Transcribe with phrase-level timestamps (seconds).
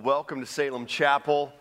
[0.00, 1.52] Well, welcome to Salem Chapel.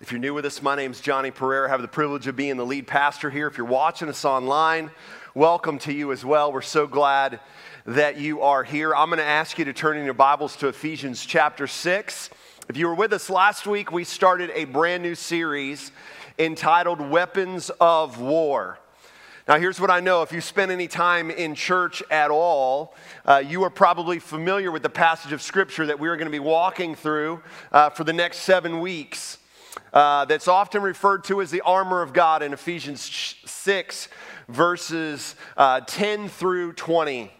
[0.00, 1.66] If you're new with us, my name is Johnny Pereira.
[1.66, 3.46] I have the privilege of being the lead pastor here.
[3.48, 4.90] If you're watching us online,
[5.34, 6.52] welcome to you as well.
[6.52, 7.40] We're so glad
[7.86, 8.94] that you are here.
[8.94, 12.30] I'm going to ask you to turn in your Bibles to Ephesians chapter 6.
[12.68, 15.90] If you were with us last week, we started a brand new series
[16.38, 18.78] entitled Weapons of War.
[19.48, 22.94] Now, here's what I know if you spend any time in church at all,
[23.24, 26.38] uh, you are probably familiar with the passage of Scripture that we're going to be
[26.38, 27.40] walking through
[27.72, 29.38] uh, for the next seven weeks.
[29.90, 33.00] Uh, that's often referred to as the armor of God in Ephesians
[33.46, 34.08] 6,
[34.48, 37.32] verses uh, 10 through 20.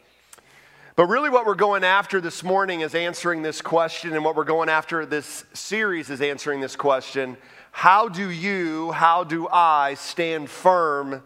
[0.96, 4.44] But really, what we're going after this morning is answering this question, and what we're
[4.44, 7.36] going after this series is answering this question
[7.70, 11.22] How do you, how do I stand firm?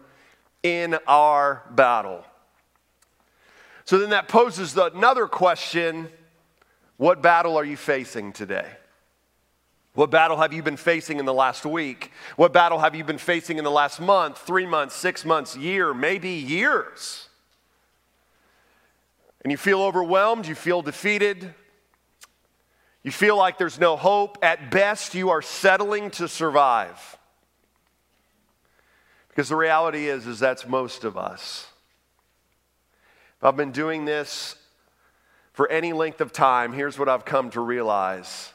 [0.63, 2.25] In our battle.
[3.85, 6.07] So then that poses the, another question
[6.97, 8.67] what battle are you facing today?
[9.93, 12.11] What battle have you been facing in the last week?
[12.35, 15.93] What battle have you been facing in the last month, three months, six months, year,
[15.93, 17.29] maybe years?
[19.43, 21.53] And you feel overwhelmed, you feel defeated,
[23.03, 24.37] you feel like there's no hope.
[24.41, 27.17] At best, you are settling to survive.
[29.33, 31.67] Because the reality is, is that's most of us.
[33.41, 34.55] I've been doing this
[35.53, 38.51] for any length of time, here's what I've come to realize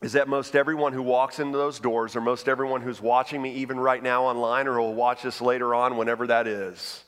[0.00, 3.52] is that most everyone who walks into those doors, or most everyone who's watching me
[3.54, 7.02] even right now online, or will watch this later on, whenever that is,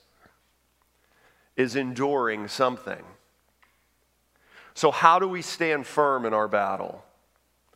[1.57, 3.05] is enduring something.
[4.75, 7.05] So, how do we stand firm in our battle?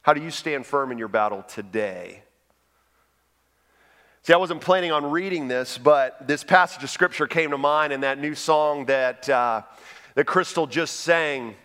[0.03, 2.24] How do you stand firm in your battle today?
[4.27, 7.93] See, I wasn't planning on reading this, but this passage of scripture came to mind
[7.93, 9.61] in that new song that, uh,
[10.15, 11.57] that Crystal just sang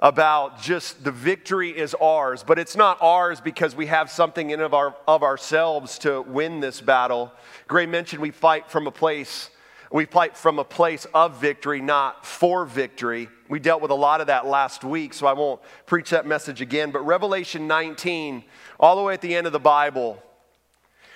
[0.00, 2.42] about just the victory is ours.
[2.44, 6.58] But it's not ours because we have something in of, our, of ourselves to win
[6.58, 7.30] this battle.
[7.68, 9.48] Gray mentioned we fight from a place,
[9.92, 13.28] we fight from a place of victory, not for victory.
[13.48, 16.60] We dealt with a lot of that last week, so I won't preach that message
[16.60, 16.90] again.
[16.90, 18.42] But Revelation 19,
[18.80, 20.20] all the way at the end of the Bible,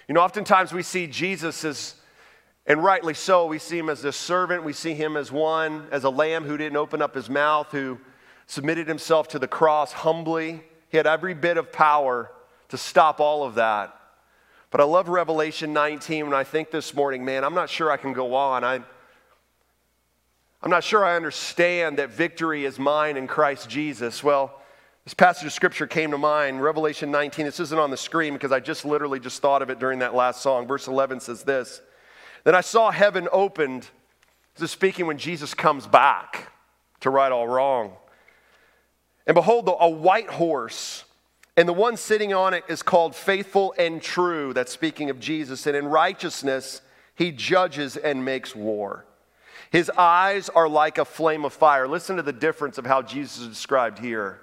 [0.08, 1.94] you know, oftentimes we see Jesus as,
[2.66, 4.64] and rightly so, we see him as a servant.
[4.64, 7.98] We see him as one, as a lamb who didn't open up his mouth, who
[8.46, 10.62] submitted himself to the cross humbly.
[10.88, 12.32] He had every bit of power
[12.70, 13.94] to stop all of that.
[14.70, 17.98] But I love Revelation 19 when I think this morning, man, I'm not sure I
[17.98, 18.64] can go on.
[18.64, 18.80] I,
[20.62, 24.24] I'm not sure I understand that victory is mine in Christ Jesus.
[24.24, 24.57] Well,
[25.08, 27.46] this passage of scripture came to mind, Revelation 19.
[27.46, 30.14] This isn't on the screen because I just literally just thought of it during that
[30.14, 30.66] last song.
[30.66, 31.80] Verse 11 says this
[32.44, 33.88] Then I saw heaven opened.
[34.54, 36.52] This is speaking when Jesus comes back
[37.00, 37.92] to right all wrong.
[39.26, 41.04] And behold, a white horse,
[41.56, 44.52] and the one sitting on it is called faithful and true.
[44.52, 45.66] That's speaking of Jesus.
[45.66, 46.82] And in righteousness,
[47.14, 49.06] he judges and makes war.
[49.70, 51.88] His eyes are like a flame of fire.
[51.88, 54.42] Listen to the difference of how Jesus is described here.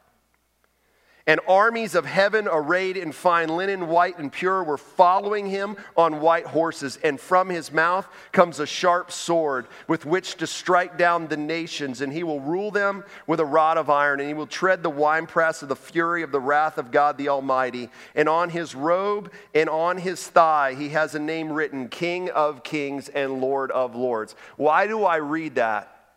[1.27, 6.19] And armies of heaven, arrayed in fine linen, white and pure, were following him on
[6.19, 6.97] white horses.
[7.03, 12.01] And from his mouth comes a sharp sword with which to strike down the nations.
[12.01, 14.19] And he will rule them with a rod of iron.
[14.19, 17.29] And he will tread the winepress of the fury of the wrath of God the
[17.29, 17.89] Almighty.
[18.15, 22.63] And on his robe and on his thigh, he has a name written King of
[22.63, 24.35] Kings and Lord of Lords.
[24.57, 26.15] Why do I read that?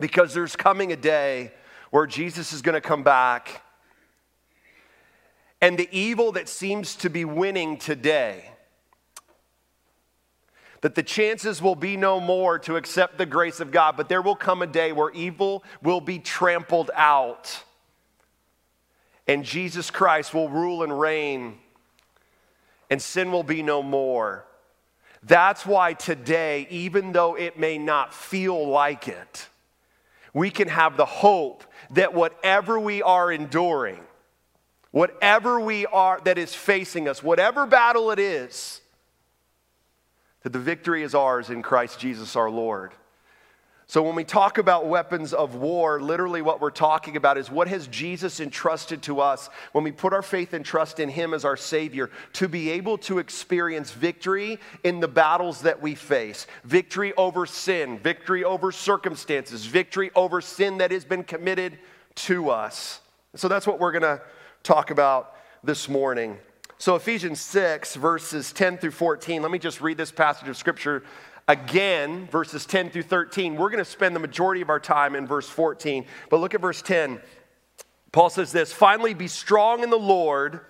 [0.00, 1.52] Because there's coming a day
[1.90, 3.62] where Jesus is going to come back
[5.62, 8.50] and the evil that seems to be winning today.
[10.82, 14.20] That the chances will be no more to accept the grace of God, but there
[14.20, 17.62] will come a day where evil will be trampled out
[19.28, 21.58] and Jesus Christ will rule and reign
[22.90, 24.44] and sin will be no more.
[25.22, 29.48] That's why today, even though it may not feel like it,
[30.34, 31.62] we can have the hope
[31.92, 34.00] that whatever we are enduring,
[34.92, 38.80] whatever we are that is facing us, whatever battle it is,
[40.42, 42.92] that the victory is ours in Christ Jesus our Lord.
[43.92, 47.68] So, when we talk about weapons of war, literally what we're talking about is what
[47.68, 51.44] has Jesus entrusted to us when we put our faith and trust in Him as
[51.44, 57.12] our Savior to be able to experience victory in the battles that we face victory
[57.18, 61.78] over sin, victory over circumstances, victory over sin that has been committed
[62.14, 63.00] to us.
[63.34, 64.22] So, that's what we're going to
[64.62, 66.38] talk about this morning.
[66.78, 71.02] So, Ephesians 6, verses 10 through 14, let me just read this passage of scripture
[71.48, 73.56] again, verses 10 through 13.
[73.56, 76.60] We're going to spend the majority of our time in verse 14, but look at
[76.60, 77.20] verse 10.
[78.12, 80.60] Paul says this Finally, be strong in the Lord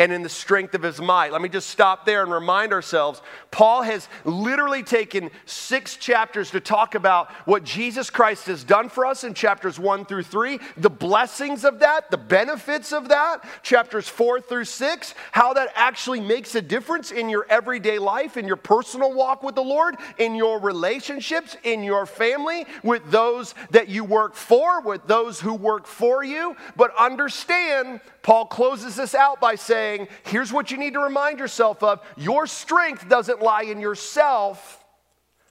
[0.00, 1.32] and in the strength of his might.
[1.32, 6.60] Let me just stop there and remind ourselves Paul has literally taken six chapters to
[6.60, 10.90] talk about what Jesus Christ has done for us in chapters one through three, the
[10.90, 16.54] blessings of that, the benefits of that, chapters four through six, how that actually makes
[16.54, 20.60] a difference in your everyday life, in your personal walk with the Lord, in your
[20.60, 26.22] relationships, in your family, with those that you work for, with those who work for
[26.22, 26.54] you.
[26.76, 31.82] But understand, Paul closes this out by saying, here's what you need to remind yourself
[31.82, 34.84] of your strength doesn't lie in yourself,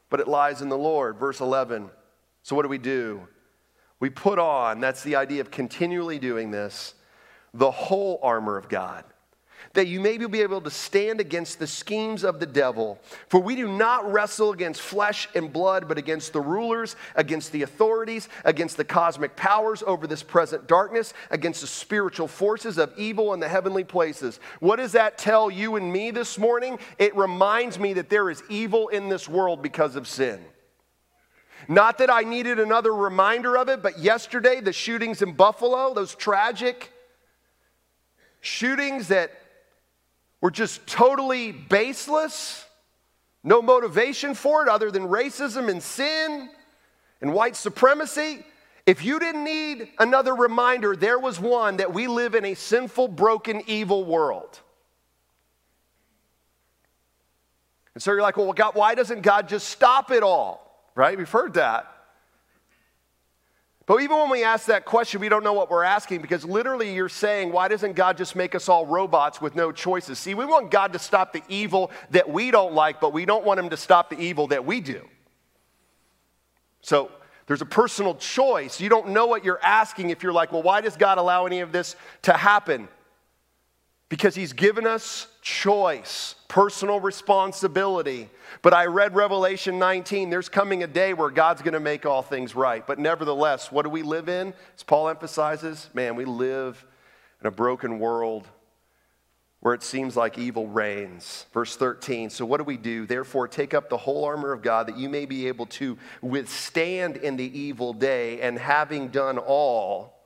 [0.10, 1.18] but it lies in the Lord.
[1.18, 1.90] Verse 11.
[2.44, 3.28] So, what do we do?
[4.00, 6.94] We put on, that's the idea of continually doing this,
[7.54, 9.04] the whole armor of God
[9.78, 13.00] that you may be able to stand against the schemes of the devil.
[13.30, 17.62] For we do not wrestle against flesh and blood, but against the rulers, against the
[17.62, 23.36] authorities, against the cosmic powers over this present darkness, against the spiritual forces of evil
[23.36, 24.40] in the heavenly places.
[24.62, 26.80] What does that tell you and me this morning?
[26.98, 30.44] It reminds me that there is evil in this world because of sin.
[31.68, 36.16] Not that I needed another reminder of it, but yesterday, the shootings in Buffalo, those
[36.16, 36.92] tragic
[38.42, 39.44] shootings that
[40.42, 42.66] were just totally baseless,
[43.44, 46.50] no motivation for it other than racism and sin
[47.22, 48.46] and white supremacy.
[48.86, 53.10] If you didn't need another reminder, there was one that we live in a sinful,
[53.10, 54.60] broken, evil world.
[57.94, 60.90] And so you're like, well, God, why doesn't God just stop it all?
[60.96, 61.18] Right?
[61.18, 61.92] We've heard that.
[63.88, 66.94] But even when we ask that question, we don't know what we're asking because literally
[66.94, 70.20] you're saying, why doesn't God just make us all robots with no choices?
[70.20, 73.46] See, we want God to stop the evil that we don't like, but we don't
[73.46, 75.08] want Him to stop the evil that we do.
[76.82, 77.10] So
[77.46, 78.82] there's a personal choice.
[78.82, 81.62] You don't know what you're asking if you're like, well, why does God allow any
[81.62, 82.90] of this to happen?
[84.10, 88.30] Because He's given us choice, personal responsibility.
[88.62, 90.30] But I read Revelation 19.
[90.30, 92.86] There's coming a day where God's going to make all things right.
[92.86, 94.54] But nevertheless, what do we live in?
[94.76, 96.86] As Paul emphasizes, man, we live
[97.42, 98.48] in a broken world
[99.60, 101.46] where it seems like evil reigns.
[101.52, 102.30] Verse 13.
[102.30, 103.06] So what do we do?
[103.06, 107.18] Therefore, take up the whole armor of God that you may be able to withstand
[107.18, 110.17] in the evil day, and having done all,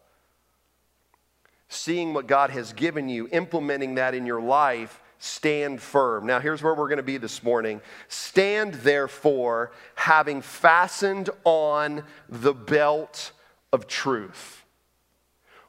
[1.72, 6.26] seeing what God has given you, implementing that in your life, stand firm.
[6.26, 7.80] Now, here's where we're going to be this morning.
[8.10, 13.32] Stand therefore, having fastened on the belt
[13.72, 14.66] of truth.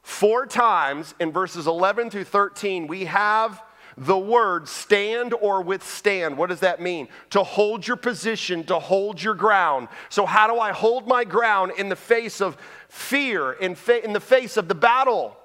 [0.01, 3.63] Four times in verses 11 through 13, we have
[3.95, 6.37] the word stand or withstand.
[6.37, 7.07] What does that mean?
[7.29, 9.87] To hold your position, to hold your ground.
[10.09, 12.57] So, how do I hold my ground in the face of
[12.89, 15.37] fear, in, fa- in the face of the battle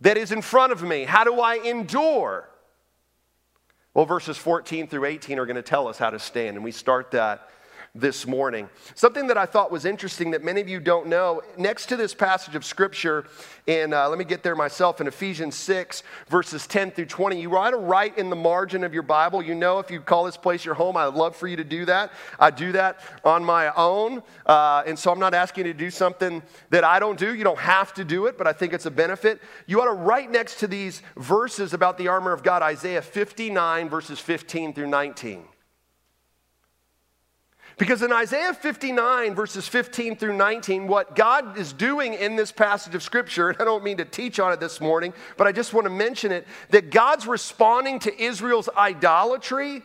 [0.00, 1.04] that is in front of me?
[1.04, 2.48] How do I endure?
[3.94, 6.72] Well, verses 14 through 18 are going to tell us how to stand, and we
[6.72, 7.48] start that
[8.00, 8.68] this morning.
[8.94, 12.14] Something that I thought was interesting that many of you don't know, next to this
[12.14, 13.26] passage of scripture,
[13.66, 17.48] in, uh, let me get there myself, in Ephesians 6, verses 10 through 20, you
[17.48, 19.42] write to write in the margin of your Bible.
[19.42, 21.84] You know, if you call this place your home, I'd love for you to do
[21.86, 22.12] that.
[22.38, 25.90] I do that on my own, uh, and so I'm not asking you to do
[25.90, 27.34] something that I don't do.
[27.34, 29.40] You don't have to do it, but I think it's a benefit.
[29.66, 33.88] You ought to write next to these verses about the armor of God, Isaiah 59,
[33.88, 35.44] verses 15 through 19.
[37.78, 42.94] Because in Isaiah 59, verses 15 through 19, what God is doing in this passage
[42.94, 45.74] of Scripture, and I don't mean to teach on it this morning, but I just
[45.74, 49.82] want to mention it, that God's responding to Israel's idolatry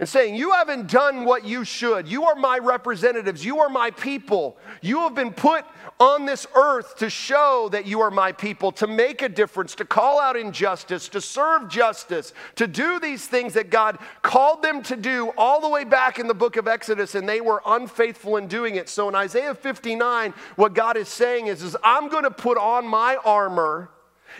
[0.00, 2.08] and saying, You haven't done what you should.
[2.08, 3.44] You are my representatives.
[3.44, 4.56] You are my people.
[4.80, 5.64] You have been put
[6.00, 9.84] on this earth to show that you are my people, to make a difference, to
[9.84, 14.96] call out injustice, to serve justice, to do these things that God called them to
[14.96, 18.48] do all the way back in the book of Exodus, and they were unfaithful in
[18.48, 18.88] doing it.
[18.88, 22.86] So in Isaiah 59, what God is saying is, is I'm going to put on
[22.88, 23.90] my armor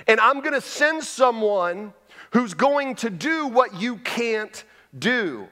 [0.07, 1.93] and I'm going to send someone
[2.33, 4.65] who's going to do what you can't
[4.97, 5.49] do.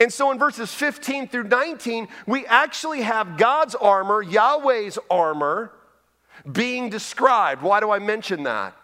[0.00, 5.72] And so in verses 15 through 19, we actually have God's armor, Yahweh's armor,
[6.50, 7.62] being described.
[7.62, 8.74] Why do I mention that?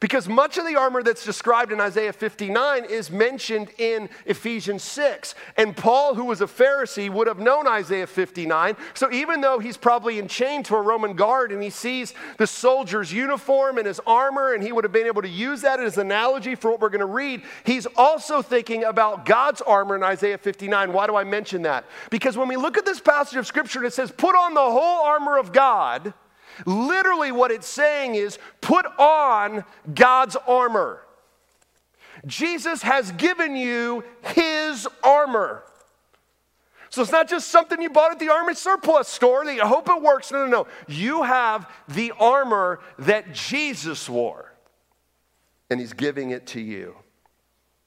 [0.00, 5.34] Because much of the armor that's described in Isaiah 59 is mentioned in Ephesians 6.
[5.56, 8.76] And Paul, who was a Pharisee, would have known Isaiah 59.
[8.94, 13.12] So even though he's probably enchained to a Roman guard and he sees the soldier's
[13.12, 16.06] uniform and his armor, and he would have been able to use that as an
[16.06, 20.38] analogy for what we're going to read, he's also thinking about God's armor in Isaiah
[20.38, 20.92] 59.
[20.92, 21.84] Why do I mention that?
[22.10, 25.04] Because when we look at this passage of Scripture it says, put on the whole
[25.04, 26.14] armor of God,
[26.64, 31.02] Literally, what it's saying is put on God's armor.
[32.24, 35.62] Jesus has given you his armor.
[36.88, 39.88] So it's not just something you bought at the army surplus store that you hope
[39.88, 40.32] it works.
[40.32, 40.66] No, no, no.
[40.88, 44.54] You have the armor that Jesus wore,
[45.68, 46.96] and he's giving it to you.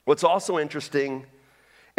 [0.05, 1.25] What's also interesting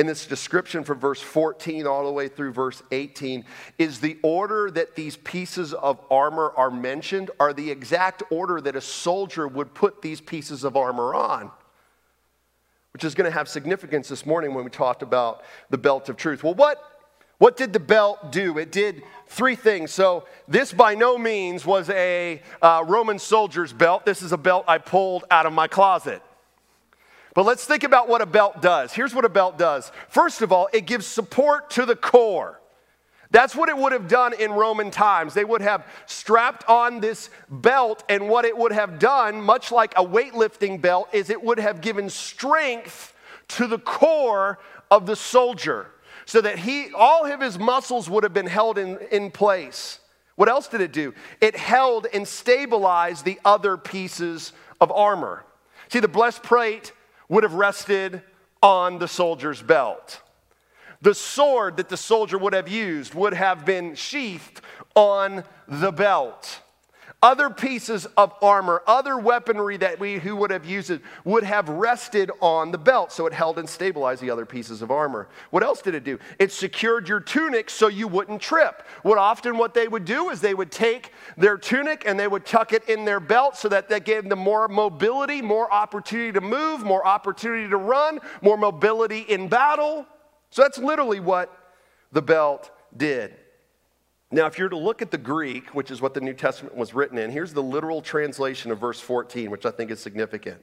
[0.00, 3.44] in this description from verse 14 all the way through verse 18
[3.76, 8.74] is the order that these pieces of armor are mentioned are the exact order that
[8.74, 11.50] a soldier would put these pieces of armor on
[12.94, 16.16] which is going to have significance this morning when we talked about the belt of
[16.16, 16.82] truth well what
[17.36, 18.58] what did the belt do?
[18.58, 19.92] It did three things.
[19.92, 24.04] So, this by no means was a uh, Roman soldier's belt.
[24.04, 26.20] This is a belt I pulled out of my closet.
[27.34, 28.92] But let's think about what a belt does.
[28.92, 29.92] Here's what a belt does.
[30.08, 32.60] First of all, it gives support to the core.
[33.30, 35.34] That's what it would have done in Roman times.
[35.34, 39.92] They would have strapped on this belt, and what it would have done, much like
[39.96, 43.14] a weightlifting belt, is it would have given strength
[43.48, 44.58] to the core
[44.90, 45.86] of the soldier
[46.26, 50.00] so that he all of his muscles would have been held in, in place.
[50.36, 51.14] What else did it do?
[51.40, 55.44] It held and stabilized the other pieces of armor.
[55.88, 56.92] See, the breastplate
[57.30, 58.22] would have rested
[58.62, 60.20] on the soldier's belt.
[61.00, 64.60] The sword that the soldier would have used would have been sheathed
[64.94, 66.60] on the belt.
[67.22, 71.68] Other pieces of armor, other weaponry that we who would have used it would have
[71.68, 75.28] rested on the belt, so it held and stabilized the other pieces of armor.
[75.50, 76.18] What else did it do?
[76.38, 78.86] It secured your tunic so you wouldn't trip.
[79.02, 82.46] What often what they would do is they would take their tunic and they would
[82.46, 86.40] tuck it in their belt so that that gave them more mobility, more opportunity to
[86.40, 90.06] move, more opportunity to run, more mobility in battle.
[90.48, 91.54] So that's literally what
[92.12, 93.36] the belt did.
[94.32, 96.94] Now, if you're to look at the Greek, which is what the New Testament was
[96.94, 100.62] written in, here's the literal translation of verse 14, which I think is significant.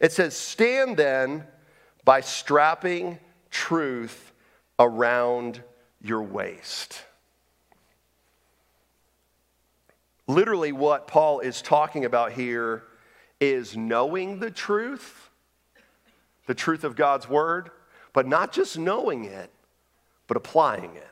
[0.00, 1.44] It says, Stand then
[2.04, 3.18] by strapping
[3.50, 4.32] truth
[4.78, 5.62] around
[6.00, 7.02] your waist.
[10.26, 12.84] Literally, what Paul is talking about here
[13.40, 15.28] is knowing the truth,
[16.46, 17.70] the truth of God's word,
[18.14, 19.50] but not just knowing it,
[20.28, 21.08] but applying it.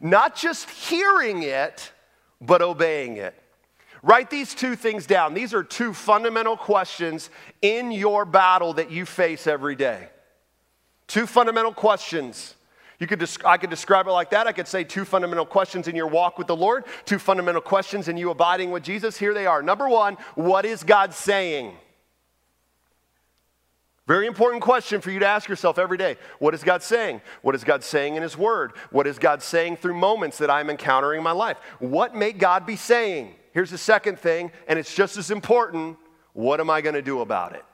[0.00, 1.92] Not just hearing it,
[2.40, 3.34] but obeying it.
[4.02, 5.34] Write these two things down.
[5.34, 7.30] These are two fundamental questions
[7.62, 10.08] in your battle that you face every day.
[11.08, 12.54] Two fundamental questions.
[13.00, 14.46] You could I could describe it like that.
[14.46, 18.08] I could say two fundamental questions in your walk with the Lord, two fundamental questions
[18.08, 19.16] in you abiding with Jesus.
[19.16, 19.62] Here they are.
[19.62, 21.74] Number one, what is God saying?
[24.08, 26.16] Very important question for you to ask yourself every day.
[26.38, 27.20] What is God saying?
[27.42, 28.72] What is God saying in His Word?
[28.90, 31.58] What is God saying through moments that I'm encountering in my life?
[31.78, 33.34] What may God be saying?
[33.52, 35.98] Here's the second thing, and it's just as important
[36.32, 37.64] what am I going to do about it?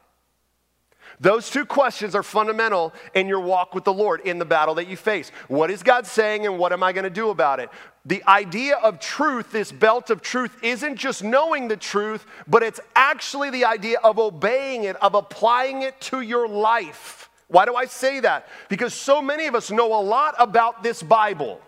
[1.21, 4.89] Those two questions are fundamental in your walk with the Lord in the battle that
[4.89, 5.31] you face.
[5.49, 7.71] What is God saying and what am I going to do about it?
[8.07, 12.81] The idea of truth, this belt of truth, isn't just knowing the truth, but it's
[12.95, 17.31] actually the idea of obeying it, of applying it to your life.
[17.49, 18.49] Why do I say that?
[18.69, 21.61] Because so many of us know a lot about this Bible,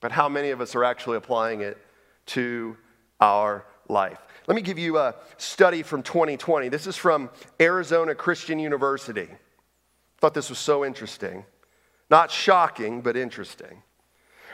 [0.00, 1.78] but how many of us are actually applying it
[2.26, 2.76] to
[3.20, 4.18] our life?
[4.46, 6.68] Let me give you a study from 2020.
[6.68, 7.30] This is from
[7.60, 9.28] Arizona Christian University.
[10.18, 11.44] Thought this was so interesting.
[12.10, 13.82] Not shocking, but interesting.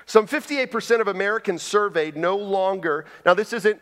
[0.07, 3.81] Some 58% of Americans surveyed no longer, now this isn't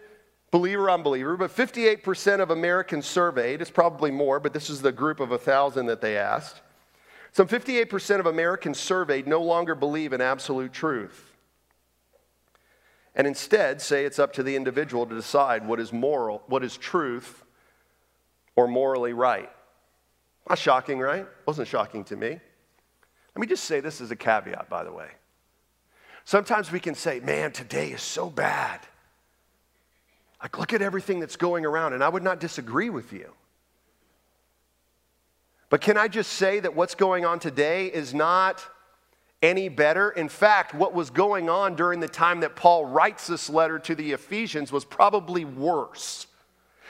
[0.51, 4.93] believer or unbeliever, but 58% of Americans surveyed, it's probably more, but this is the
[4.93, 6.63] group of 1,000 that they asked.
[7.33, 11.36] Some 58% of Americans surveyed no longer believe in absolute truth
[13.17, 16.77] and instead say it's up to the individual to decide what is moral, what is
[16.77, 17.45] truth,
[18.55, 19.51] or morally right.
[20.49, 21.27] Not shocking, right?
[21.47, 22.29] Wasn't shocking to me.
[22.29, 25.09] Let me just say this as a caveat, by the way.
[26.25, 28.81] Sometimes we can say, man, today is so bad.
[30.43, 33.33] Like, look at everything that's going around, and I would not disagree with you.
[35.71, 38.65] But can I just say that what's going on today is not
[39.43, 40.11] any better.
[40.11, 43.95] In fact, what was going on during the time that Paul writes this letter to
[43.95, 46.27] the Ephesians was probably worse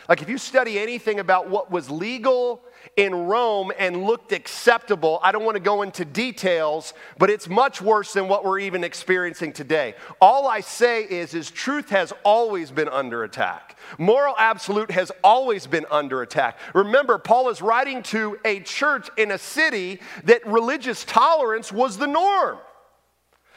[0.09, 2.63] Like, if you study anything about what was legal
[2.97, 7.83] in Rome and looked acceptable, I don't want to go into details, but it's much
[7.83, 9.95] worse than what we're even experiencing today.
[10.21, 13.79] All I say is, is truth has always been under attack.
[13.99, 16.59] Moral absolute has always been under attack.
[16.75, 22.07] Remember, Paul is writing to a church in a city that religious tolerance was the
[22.07, 22.59] norm.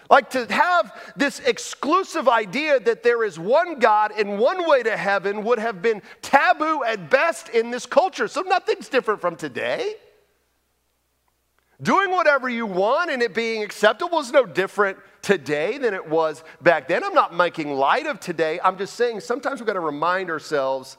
[0.10, 4.98] Like to have this exclusive idea that there is one God and one way to
[4.98, 8.28] heaven would have been taboo at best in this culture.
[8.28, 9.96] So nothing's different from today.
[11.82, 16.44] Doing whatever you want and it being acceptable is no different today than it was
[16.60, 17.04] back then.
[17.04, 18.60] I'm not making light of today.
[18.64, 20.98] I'm just saying sometimes we've got to remind ourselves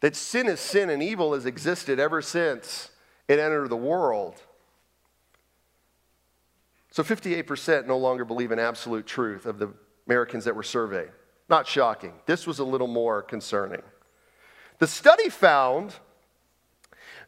[0.00, 2.90] that sin is sin and evil has existed ever since
[3.28, 4.40] it entered the world.
[6.94, 9.74] So 58% no longer believe in absolute truth of the
[10.06, 11.10] Americans that were surveyed.
[11.48, 12.12] Not shocking.
[12.26, 13.82] This was a little more concerning.
[14.78, 15.92] The study found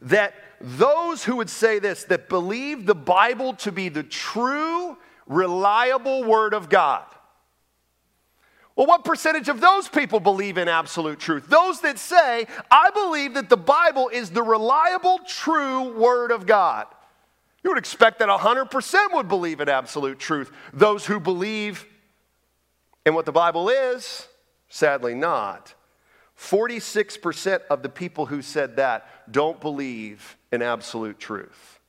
[0.01, 6.23] that those who would say this, that believe the Bible to be the true, reliable
[6.23, 7.03] Word of God.
[8.77, 11.49] Well, what percentage of those people believe in absolute truth?
[11.49, 16.87] Those that say, I believe that the Bible is the reliable, true Word of God.
[17.63, 20.51] You would expect that 100% would believe in absolute truth.
[20.73, 21.85] Those who believe
[23.05, 24.27] in what the Bible is,
[24.69, 25.73] sadly not.
[26.37, 31.79] 46% of the people who said that don't believe in absolute truth.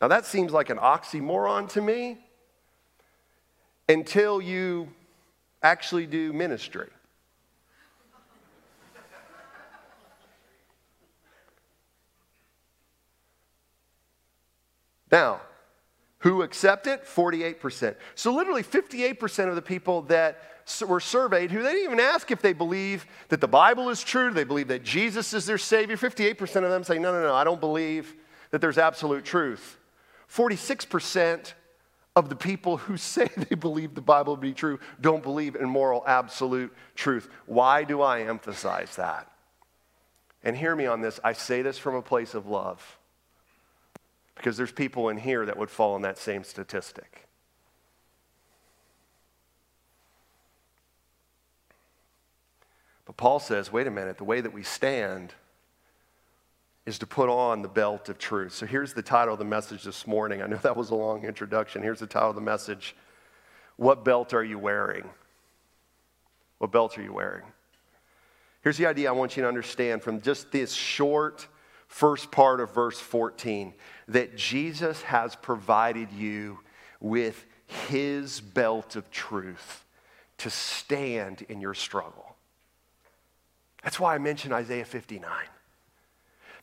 [0.00, 2.18] Now, that seems like an oxymoron to me
[3.88, 4.88] until you
[5.62, 6.88] actually do ministry.
[15.14, 15.42] Now,
[16.18, 17.04] who accept it?
[17.04, 17.94] 48%.
[18.16, 20.42] So, literally, 58% of the people that
[20.84, 24.32] were surveyed, who they didn't even ask if they believe that the Bible is true,
[24.32, 25.96] they believe that Jesus is their Savior.
[25.96, 28.12] 58% of them say, no, no, no, I don't believe
[28.50, 29.78] that there's absolute truth.
[30.28, 31.52] 46%
[32.16, 35.68] of the people who say they believe the Bible to be true don't believe in
[35.68, 37.28] moral absolute truth.
[37.46, 39.30] Why do I emphasize that?
[40.42, 41.20] And hear me on this.
[41.22, 42.98] I say this from a place of love
[44.34, 47.28] because there's people in here that would fall in that same statistic.
[53.06, 55.34] But Paul says, wait a minute, the way that we stand
[56.86, 58.52] is to put on the belt of truth.
[58.52, 60.42] So here's the title of the message this morning.
[60.42, 61.82] I know that was a long introduction.
[61.82, 62.94] Here's the title of the message
[63.76, 65.08] What belt are you wearing?
[66.58, 67.44] What belt are you wearing?
[68.62, 71.46] Here's the idea I want you to understand from just this short
[71.94, 73.72] first part of verse 14
[74.08, 76.58] that Jesus has provided you
[76.98, 77.46] with
[77.88, 79.84] his belt of truth
[80.38, 82.34] to stand in your struggle.
[83.84, 85.30] That's why I mentioned Isaiah 59.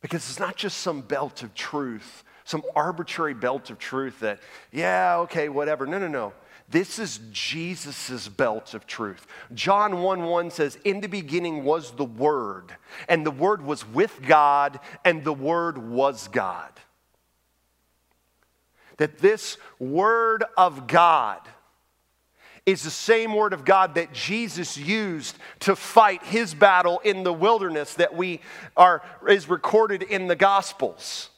[0.02, 4.42] Because it's not just some belt of truth, some arbitrary belt of truth that,
[4.74, 5.86] yeah, okay, whatever.
[5.86, 6.34] No, no, no.
[6.72, 9.28] This is Jesus' belt of truth.
[9.54, 12.74] John 1 1 says, In the beginning was the Word,
[13.10, 16.72] and the Word was with God, and the Word was God.
[18.98, 21.42] That this Word of God
[22.66, 27.34] is the same Word of God that Jesus used to fight his battle in the
[27.34, 28.40] wilderness that we
[28.78, 31.31] are, is recorded in the Gospels.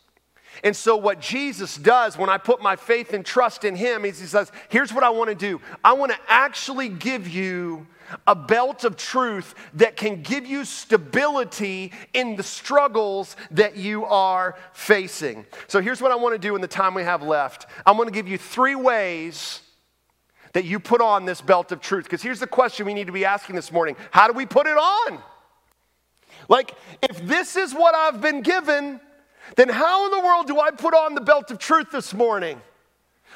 [0.64, 4.20] And so, what Jesus does when I put my faith and trust in Him is
[4.20, 7.88] He says, Here's what I want to do I want to actually give you
[8.28, 14.56] a belt of truth that can give you stability in the struggles that you are
[14.74, 15.46] facing.
[15.68, 18.08] So, here's what I want to do in the time we have left I'm going
[18.08, 19.62] to give you three ways
[20.54, 22.06] that you put on this belt of truth.
[22.06, 24.68] Because here's the question we need to be asking this morning How do we put
[24.68, 25.20] it on?
[26.50, 29.00] Like, if this is what I've been given,
[29.56, 32.62] then how in the world do I put on the belt of truth this morning?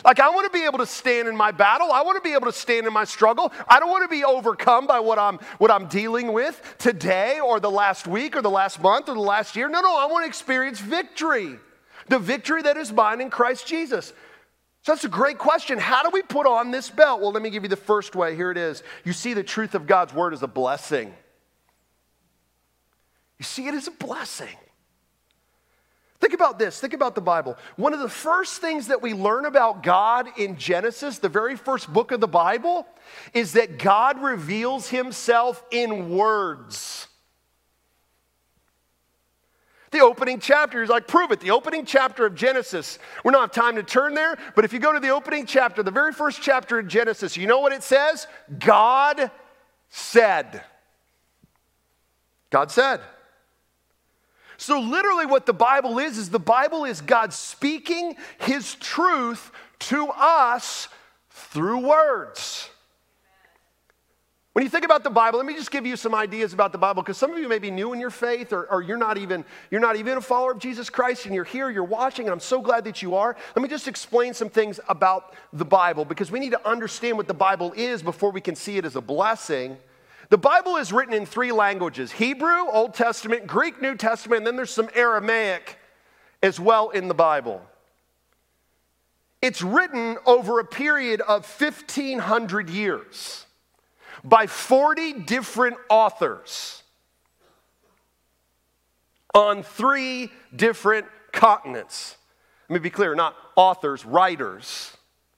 [0.06, 1.91] Like, I want to be able to stand in my battle.
[1.91, 3.52] I want to be able to stand in my struggle.
[3.67, 7.60] I don't want to be overcome by what I'm, what I'm dealing with today or
[7.60, 9.67] the last week or the last month or the last year.
[9.70, 11.58] No, no, I want to experience victory.
[12.10, 14.13] The victory that is mine in Christ Jesus.
[14.84, 15.80] So that's a great question.
[15.80, 17.20] How do we put on this belt?
[17.20, 18.36] Well, let me give you the first way.
[18.36, 18.84] Here it is.
[19.04, 21.13] You see the truth of God's word is a blessing.
[23.39, 24.56] You see it is a blessing.
[26.20, 26.80] Think about this.
[26.80, 27.58] Think about the Bible.
[27.76, 31.92] One of the first things that we learn about God in Genesis, the very first
[31.94, 32.88] book of the Bible,
[33.34, 37.08] is that God reveals himself in words.
[39.92, 41.40] The opening chapter is like, prove it.
[41.40, 43.00] The opening chapter of Genesis.
[43.24, 45.82] We don't have time to turn there, but if you go to the opening chapter,
[45.82, 48.28] the very first chapter of Genesis, you know what it says?
[48.60, 49.32] God
[49.90, 50.64] said.
[52.50, 53.02] God said.
[54.58, 60.08] So, literally, what the Bible is, is the Bible is God speaking His truth to
[60.10, 60.88] us
[61.30, 62.70] through words.
[64.54, 66.80] When you think about the Bible, let me just give you some ideas about the
[66.80, 69.20] Bible, because some of you may be new in your faith, or, or, you're not
[69.20, 72.34] even you're not even a follower of Jesus Christ, and you're here, you're watching, and
[72.34, 73.38] I'm so glad that you are.
[73.56, 77.28] Let me just explain some things about the Bible, because we need to understand what
[77.28, 79.78] the Bible is before we can see it as a blessing.
[80.30, 84.56] The Bible is written in three languages Hebrew, Old Testament, Greek, New Testament, and then
[84.56, 85.78] there's some Aramaic
[86.44, 87.62] as well in the Bible.
[89.42, 93.46] It's written over a period of 1,500 years
[94.24, 96.84] by 40 different authors
[99.34, 102.18] on three different continents.
[102.68, 104.97] Let me be clear, not authors, writers.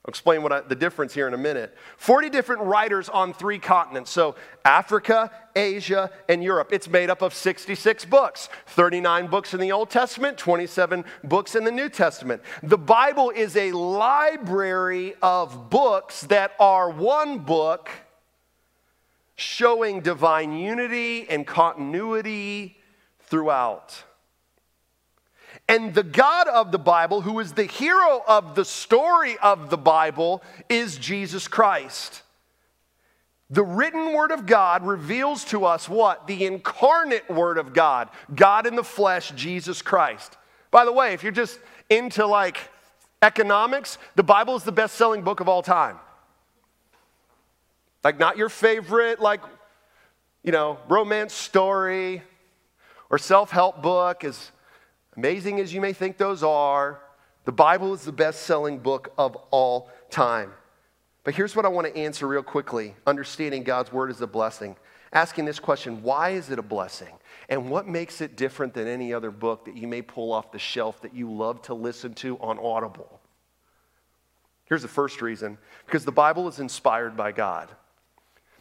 [0.09, 1.77] I'll explain what I, the difference here in a minute.
[1.97, 4.09] 40 different writers on three continents.
[4.09, 4.33] So,
[4.65, 6.69] Africa, Asia, and Europe.
[6.71, 11.63] It's made up of 66 books 39 books in the Old Testament, 27 books in
[11.63, 12.41] the New Testament.
[12.63, 17.91] The Bible is a library of books that are one book
[19.35, 22.79] showing divine unity and continuity
[23.19, 24.05] throughout.
[25.69, 29.77] And the God of the Bible, who is the hero of the story of the
[29.77, 32.23] Bible, is Jesus Christ.
[33.51, 36.25] The written word of God reveals to us what?
[36.25, 40.37] The incarnate word of God, God in the flesh, Jesus Christ.
[40.71, 42.57] By the way, if you're just into like
[43.21, 45.99] economics, the Bible is the best selling book of all time.
[48.03, 49.41] Like, not your favorite, like,
[50.43, 52.23] you know, romance story
[53.11, 54.51] or self help book, as
[55.19, 57.01] amazing as you may think those are.
[57.43, 60.53] The Bible is the best selling book of all time.
[61.25, 64.77] But here's what I want to answer real quickly understanding God's word is a blessing.
[65.11, 67.13] Asking this question why is it a blessing?
[67.49, 70.59] And what makes it different than any other book that you may pull off the
[70.59, 73.19] shelf that you love to listen to on Audible?
[74.63, 77.67] Here's the first reason because the Bible is inspired by God.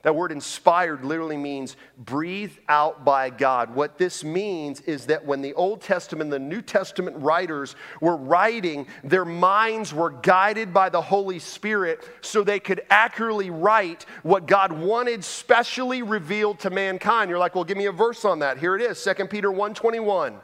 [0.09, 3.75] That word inspired literally means breathed out by God.
[3.75, 8.16] What this means is that when the Old Testament, and the New Testament writers were
[8.16, 14.47] writing, their minds were guided by the Holy Spirit so they could accurately write what
[14.47, 17.29] God wanted specially revealed to mankind.
[17.29, 18.57] You're like, well, give me a verse on that.
[18.57, 20.40] Here it is, 2 Peter 1:21.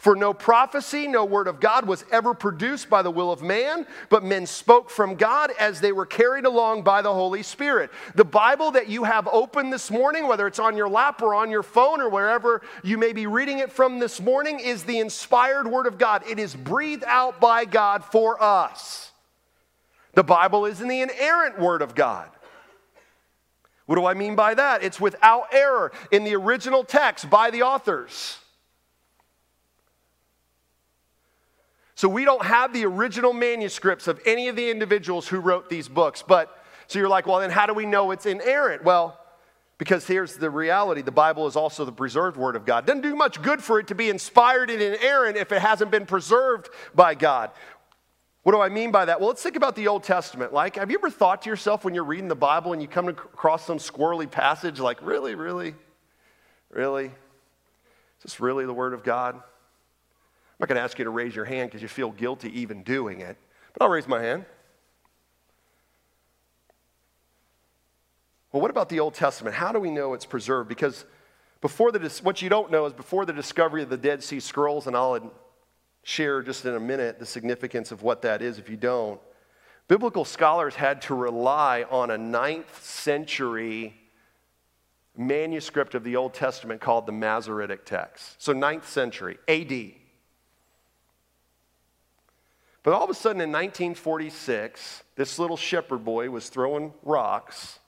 [0.00, 3.86] For no prophecy, no word of God was ever produced by the will of man,
[4.08, 7.90] but men spoke from God as they were carried along by the Holy Spirit.
[8.14, 11.50] The Bible that you have open this morning, whether it's on your lap or on
[11.50, 15.66] your phone or wherever you may be reading it from this morning, is the inspired
[15.66, 16.22] word of God.
[16.26, 19.12] It is breathed out by God for us.
[20.14, 22.30] The Bible is in the inerrant word of God.
[23.84, 24.82] What do I mean by that?
[24.82, 28.38] It's without error in the original text by the authors.
[32.00, 35.86] So we don't have the original manuscripts of any of the individuals who wrote these
[35.86, 36.24] books.
[36.26, 36.48] But
[36.86, 38.84] so you're like, well, then how do we know it's inerrant?
[38.84, 39.20] Well,
[39.76, 42.86] because here's the reality the Bible is also the preserved Word of God.
[42.86, 46.06] Doesn't do much good for it to be inspired and inerrant if it hasn't been
[46.06, 47.50] preserved by God.
[48.44, 49.20] What do I mean by that?
[49.20, 50.54] Well, let's think about the Old Testament.
[50.54, 53.08] Like, have you ever thought to yourself when you're reading the Bible and you come
[53.08, 55.74] across some squirrely passage, like, really, really,
[56.70, 57.04] really?
[57.08, 59.42] Is this really the Word of God?
[60.60, 62.82] I'm not going to ask you to raise your hand because you feel guilty even
[62.82, 63.38] doing it,
[63.72, 64.44] but I'll raise my hand.
[68.52, 69.56] Well, what about the Old Testament?
[69.56, 70.68] How do we know it's preserved?
[70.68, 71.06] Because
[71.62, 74.86] before the what you don't know is before the discovery of the Dead Sea Scrolls,
[74.86, 75.32] and I'll
[76.02, 79.18] share just in a minute the significance of what that is if you don't.
[79.88, 83.94] Biblical scholars had to rely on a ninth century
[85.16, 88.42] manuscript of the Old Testament called the Masoretic text.
[88.42, 89.99] So, ninth century AD.
[92.82, 97.78] But all of a sudden in 1946, this little shepherd boy was throwing rocks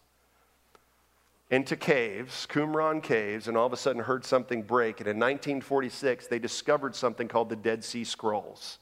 [1.50, 5.00] into caves, Qumran caves, and all of a sudden heard something break.
[5.00, 8.78] And in 1946, they discovered something called the Dead Sea Scrolls.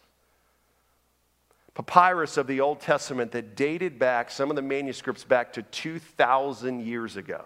[1.75, 6.81] Papyrus of the Old Testament that dated back, some of the manuscripts back to 2,000
[6.81, 7.45] years ago.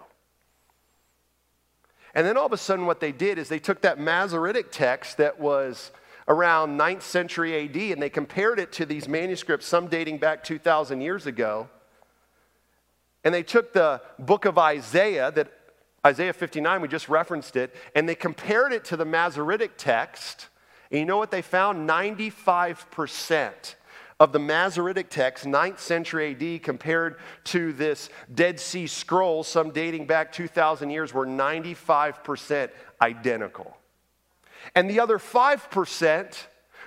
[2.13, 5.17] And then all of a sudden, what they did is they took that Masoretic text
[5.17, 5.91] that was
[6.27, 11.01] around 9th century AD, and they compared it to these manuscripts, some dating back 2,000
[11.01, 11.69] years ago.
[13.23, 15.51] And they took the book of Isaiah, that
[16.05, 20.49] Isaiah 59, we just referenced it, and they compared it to the Masoretic text.
[20.91, 21.89] And you know what they found?
[21.89, 23.75] 95%
[24.19, 30.05] of the Masoretic text, 9th century AD, compared to this Dead Sea Scrolls, some dating
[30.07, 32.69] back 2,000 years, were 95%
[33.01, 33.75] identical.
[34.73, 36.37] And the other 5%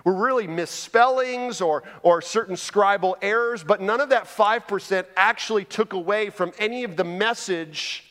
[0.05, 5.93] were really misspellings or, or certain scribal errors, but none of that 5% actually took
[5.93, 8.05] away from any of the message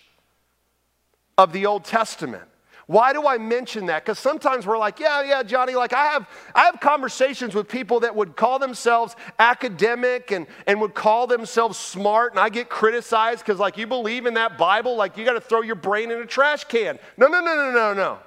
[1.38, 2.44] of the Old Testament.
[2.88, 4.06] Why do I mention that?
[4.06, 8.00] Because sometimes we're like, yeah, yeah, Johnny, like I have, I have conversations with people
[8.00, 13.46] that would call themselves academic and, and would call themselves smart, and I get criticized
[13.46, 16.22] because, like, you believe in that Bible, like you got to throw your brain in
[16.22, 16.98] a trash can.
[17.18, 18.20] No, no, no, no, no, no.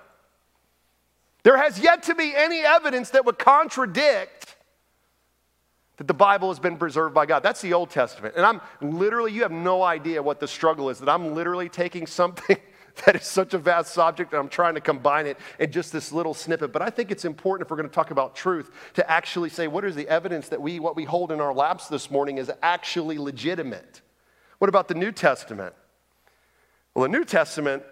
[1.42, 4.56] There has yet to be any evidence that would contradict
[5.96, 7.42] that the Bible has been preserved by God.
[7.42, 8.34] That's the Old Testament.
[8.34, 12.06] And I'm literally, you have no idea what the struggle is, that I'm literally taking
[12.06, 12.56] something
[13.04, 16.10] that is such a vast subject and I'm trying to combine it in just this
[16.10, 16.72] little snippet.
[16.72, 19.68] But I think it's important if we're going to talk about truth to actually say
[19.68, 22.50] what is the evidence that we, what we hold in our laps this morning is
[22.62, 24.00] actually legitimate.
[24.58, 25.74] What about the New Testament?
[26.94, 27.82] Well, the New Testament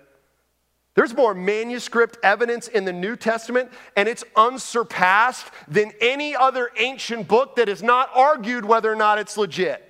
[0.98, 7.28] there's more manuscript evidence in the New Testament, and it's unsurpassed than any other ancient
[7.28, 9.80] book that is not argued whether or not it's legit.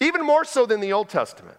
[0.00, 1.58] Even more so than the Old Testament.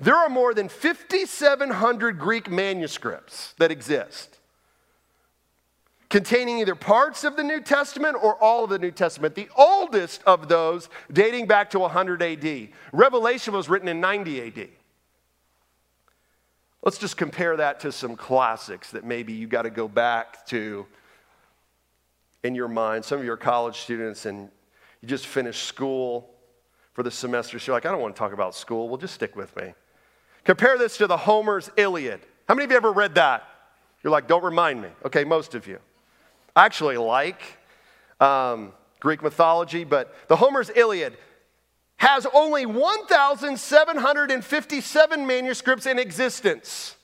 [0.00, 4.38] There are more than 5,700 Greek manuscripts that exist,
[6.08, 9.34] containing either parts of the New Testament or all of the New Testament.
[9.34, 12.68] The oldest of those dating back to 100 AD.
[12.92, 14.68] Revelation was written in 90 AD.
[16.86, 20.86] Let's just compare that to some classics that maybe you got to go back to
[22.44, 23.04] in your mind.
[23.04, 24.48] Some of your college students, and
[25.02, 26.30] you just finished school
[26.92, 27.58] for the semester.
[27.58, 28.88] So you're like, I don't want to talk about school.
[28.88, 29.74] Well, just stick with me.
[30.44, 32.20] Compare this to the Homer's Iliad.
[32.46, 33.42] How many of you ever read that?
[34.04, 34.90] You're like, don't remind me.
[35.04, 35.80] Okay, most of you.
[36.54, 37.42] I actually like
[38.20, 41.18] um, Greek mythology, but the Homer's Iliad
[41.98, 46.96] has only 1,757 manuscripts in existence.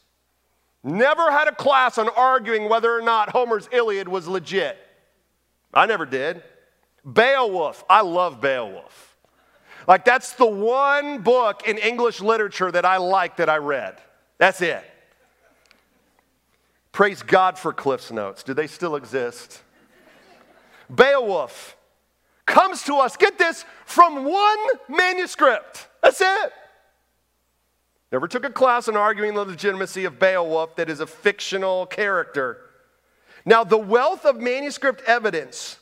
[0.84, 4.76] Never had a class on arguing whether or not Homer's Iliad was legit.
[5.72, 6.42] I never did.
[7.04, 9.16] Beowulf, I love Beowulf.
[9.88, 13.96] Like, that's the one book in English literature that I like that I read.
[14.38, 14.84] That's it.
[16.92, 18.42] Praise God for Cliff's Notes.
[18.42, 19.62] Do they still exist?
[20.94, 21.76] Beowulf,
[22.52, 25.88] comes to us, get this, from one manuscript.
[26.02, 26.52] That's it.
[28.12, 32.58] Never took a class on arguing the legitimacy of Beowulf, that is a fictional character.
[33.46, 35.78] Now, the wealth of manuscript evidence,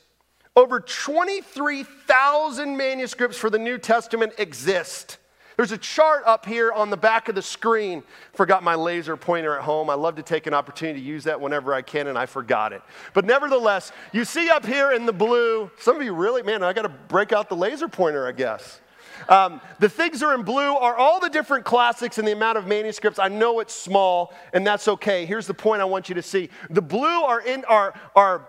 [0.55, 5.19] over 23,000 manuscripts for the New Testament exist.
[5.61, 8.03] There's a chart up here on the back of the screen.
[8.33, 9.91] Forgot my laser pointer at home.
[9.91, 12.73] I love to take an opportunity to use that whenever I can, and I forgot
[12.73, 12.81] it.
[13.13, 16.73] But nevertheless, you see up here in the blue, some of you really, man, I
[16.73, 18.81] got to break out the laser pointer, I guess.
[19.29, 22.67] Um, the things are in blue are all the different classics and the amount of
[22.67, 23.19] manuscripts.
[23.19, 25.27] I know it's small, and that's okay.
[25.27, 26.49] Here's the point I want you to see.
[26.71, 28.49] The blue are in our, are,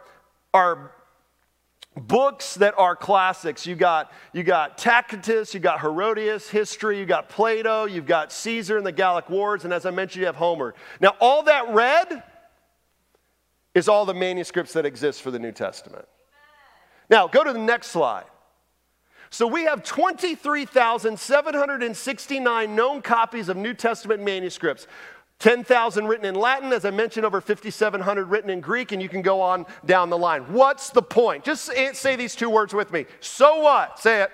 [0.54, 0.94] our
[1.96, 3.68] books that are classics.
[3.68, 8.78] You got, you got Tacitus, you got Herodotus, history, you got Plato, you've got Caesar
[8.78, 10.74] and the Gallic Wars, and as I mentioned, you have Homer.
[11.00, 12.24] Now, all that red
[13.74, 16.06] is all the manuscripts that exist for the New Testament.
[17.10, 18.26] Now, go to the next slide.
[19.30, 24.88] So we have 23,769 known copies of New Testament manuscripts.
[25.42, 29.24] 10,000 written in Latin, as I mentioned, over 5,700 written in Greek, and you can
[29.24, 30.44] go on down the line.
[30.54, 31.44] What's the point?
[31.44, 33.08] Just say these two words with me.
[33.22, 34.00] So what?
[34.00, 34.32] Say it.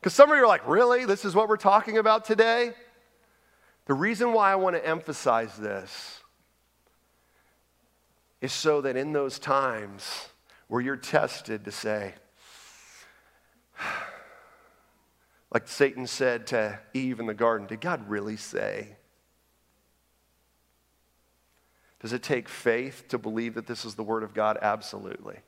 [0.00, 1.04] Because some of you are like, really?
[1.04, 2.72] This is what we're talking about today?
[3.84, 6.20] The reason why I want to emphasize this
[8.40, 10.28] is so that in those times
[10.66, 12.14] where you're tested to say,
[15.54, 18.96] like Satan said to Eve in the garden, did God really say?
[22.06, 24.58] Does it take faith to believe that this is the Word of God?
[24.62, 25.38] Absolutely.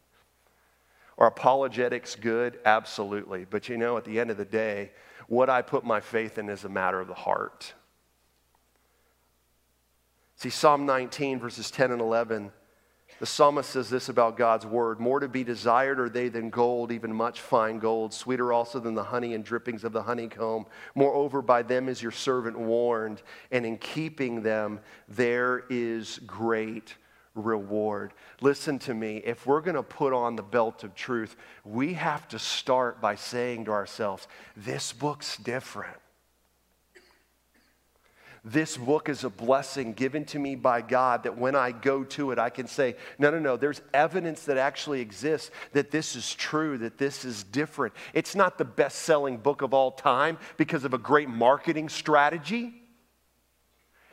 [1.17, 2.59] Are apologetics good?
[2.65, 3.47] Absolutely.
[3.49, 4.91] But you know, at the end of the day,
[5.29, 7.75] what I put my faith in is a matter of the heart.
[10.35, 12.51] See, Psalm 19, verses 10 and 11
[13.19, 16.93] the psalmist says this about God's word More to be desired are they than gold,
[16.93, 20.67] even much fine gold, sweeter also than the honey and drippings of the honeycomb.
[20.95, 26.95] Moreover, by them is your servant warned, and in keeping them there is great
[27.35, 28.13] reward.
[28.41, 29.19] Listen to me.
[29.19, 33.15] If we're going to put on the belt of truth, we have to start by
[33.15, 35.97] saying to ourselves, This book's different.
[38.45, 42.31] This book is a blessing given to me by God that when I go to
[42.31, 46.35] it, I can say, no, no, no, there's evidence that actually exists that this is
[46.35, 47.95] true, that this is different.
[48.15, 52.78] It's not the best selling book of all time because of a great marketing strategy.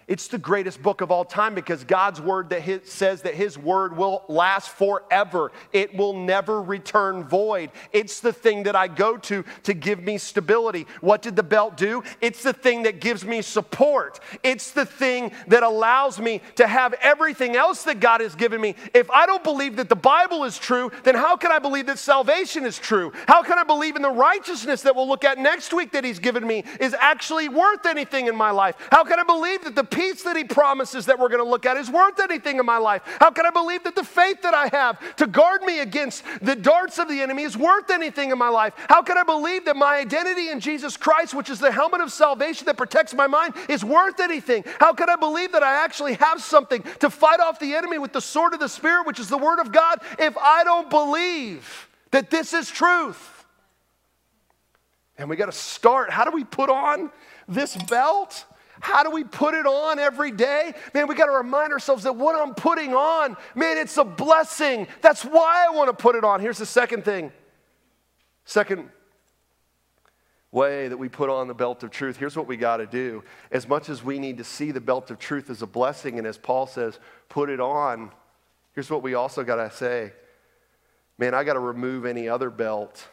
[0.07, 3.57] It's the greatest book of all time because God's word that his, says that his
[3.57, 5.51] word will last forever.
[5.73, 7.71] It will never return void.
[7.91, 10.85] It's the thing that I go to to give me stability.
[11.01, 12.03] What did the belt do?
[12.21, 14.19] It's the thing that gives me support.
[14.43, 18.75] It's the thing that allows me to have everything else that God has given me.
[18.93, 21.97] If I don't believe that the Bible is true, then how can I believe that
[21.97, 23.11] salvation is true?
[23.27, 26.19] How can I believe in the righteousness that we'll look at next week that he's
[26.19, 28.75] given me is actually worth anything in my life?
[28.91, 31.65] How can I believe that the peace that He promises that we're going to look
[31.65, 33.01] at is worth anything in my life?
[33.19, 36.55] How can I believe that the faith that I have to guard me against the
[36.55, 38.73] darts of the enemy is worth anything in my life?
[38.89, 42.12] How can I believe that my identity in Jesus Christ, which is the helmet of
[42.12, 44.65] salvation that protects my mind, is worth anything?
[44.79, 48.12] How can I believe that I actually have something to fight off the enemy with
[48.12, 51.88] the sword of the Spirit, which is the Word of God, if I don't believe
[52.12, 53.45] that this is truth?
[55.17, 56.10] And we got to start.
[56.10, 57.12] How do we put on
[57.47, 58.45] this belt?
[58.79, 60.73] How do we put it on every day?
[60.93, 64.88] Man, we got to remind ourselves that what I'm putting on, man, it's a blessing.
[65.01, 66.41] That's why I want to put it on.
[66.41, 67.31] Here's the second thing.
[68.45, 68.89] Second
[70.51, 72.17] way that we put on the belt of truth.
[72.17, 73.23] Here's what we got to do.
[73.51, 76.25] As much as we need to see the belt of truth as a blessing, and
[76.25, 78.11] as Paul says, put it on,
[78.73, 80.13] here's what we also got to say
[81.17, 83.07] man, I got to remove any other belt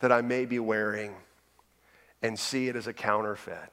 [0.00, 1.14] that I may be wearing
[2.22, 3.72] and see it as a counterfeit.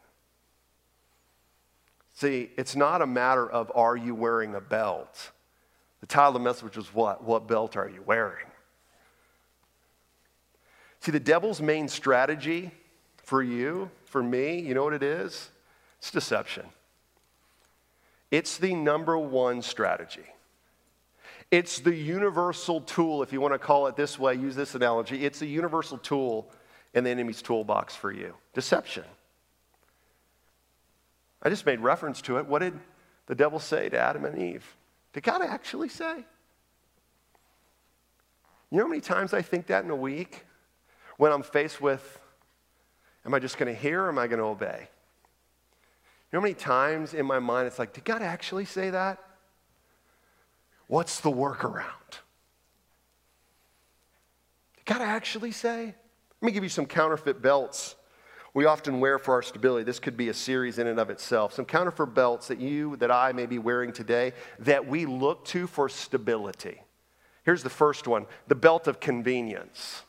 [2.17, 5.29] See, it's not a matter of are you wearing a belt?
[5.99, 7.23] The title of the message was what?
[7.23, 8.47] What belt are you wearing?
[11.01, 12.71] See, the devil's main strategy
[13.17, 15.51] for you, for me, you know what it is?
[15.99, 16.65] It's deception.
[18.31, 20.25] It's the number one strategy.
[21.51, 25.23] It's the universal tool, if you want to call it this way, use this analogy.
[25.23, 26.49] It's a universal tool
[26.95, 29.03] in the enemy's toolbox for you deception.
[31.41, 32.47] I just made reference to it.
[32.47, 32.73] What did
[33.27, 34.75] the devil say to Adam and Eve?
[35.13, 36.25] Did God actually say?
[38.69, 40.45] You know how many times I think that in a week
[41.17, 42.19] when I'm faced with,
[43.25, 44.89] am I just going to hear or am I going to obey?
[46.31, 49.23] You know how many times in my mind it's like, did God actually say that?
[50.87, 51.85] What's the workaround?
[54.75, 55.95] Did God actually say?
[56.41, 57.95] Let me give you some counterfeit belts
[58.57, 59.83] we often wear for our stability.
[59.83, 61.53] This could be a series in and of itself.
[61.53, 65.67] Some counterfeit belts that you, that I may be wearing today that we look to
[65.67, 66.81] for stability.
[67.43, 70.01] Here's the first one the belt of convenience.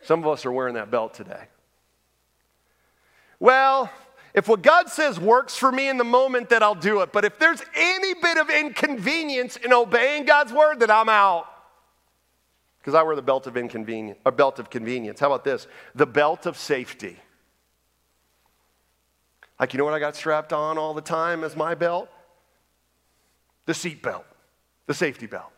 [0.00, 1.48] Some of us are wearing that belt today.
[3.40, 3.90] Well,
[4.32, 7.12] if what God says works for me in the moment, then I'll do it.
[7.12, 11.48] But if there's any bit of inconvenience in obeying God's word, then I'm out
[12.80, 15.20] because I wear the belt of inconvenience, a belt of convenience.
[15.20, 15.66] How about this?
[15.94, 17.18] The belt of safety.
[19.58, 22.08] Like, you know what I got strapped on all the time as my belt?
[23.66, 24.24] The seat belt,
[24.86, 25.52] the safety belt.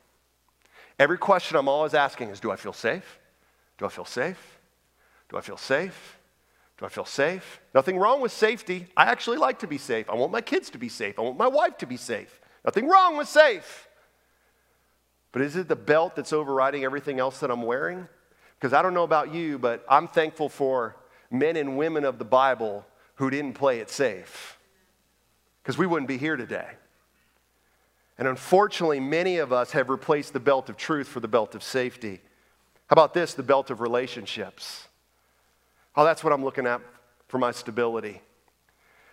[0.99, 3.21] Every question I'm always asking is Do I feel safe?
[3.79, 4.59] Do I feel safe?
[5.29, 6.19] Do I feel safe?
[6.79, 7.61] Do I feel safe?
[7.75, 8.89] Nothing wrong with safety.
[8.97, 10.11] I actually like to be safe.
[10.11, 11.19] I want my kids to be safe.
[11.19, 12.41] I want my wife to be safe.
[12.65, 13.89] Nothing wrong with safe.
[15.33, 18.07] But is it the belt that's overriding everything else that I'm wearing?
[18.59, 20.95] Because I don't know about you, but I'm thankful for
[21.31, 24.59] men and women of the Bible who didn't play it safe.
[25.63, 26.69] Because we wouldn't be here today.
[28.19, 31.63] And unfortunately, many of us have replaced the belt of truth for the belt of
[31.63, 32.21] safety.
[32.87, 34.87] How about this, the belt of relationships?
[35.97, 36.81] Oh, that's what I'm looking at
[37.29, 38.21] for my stability.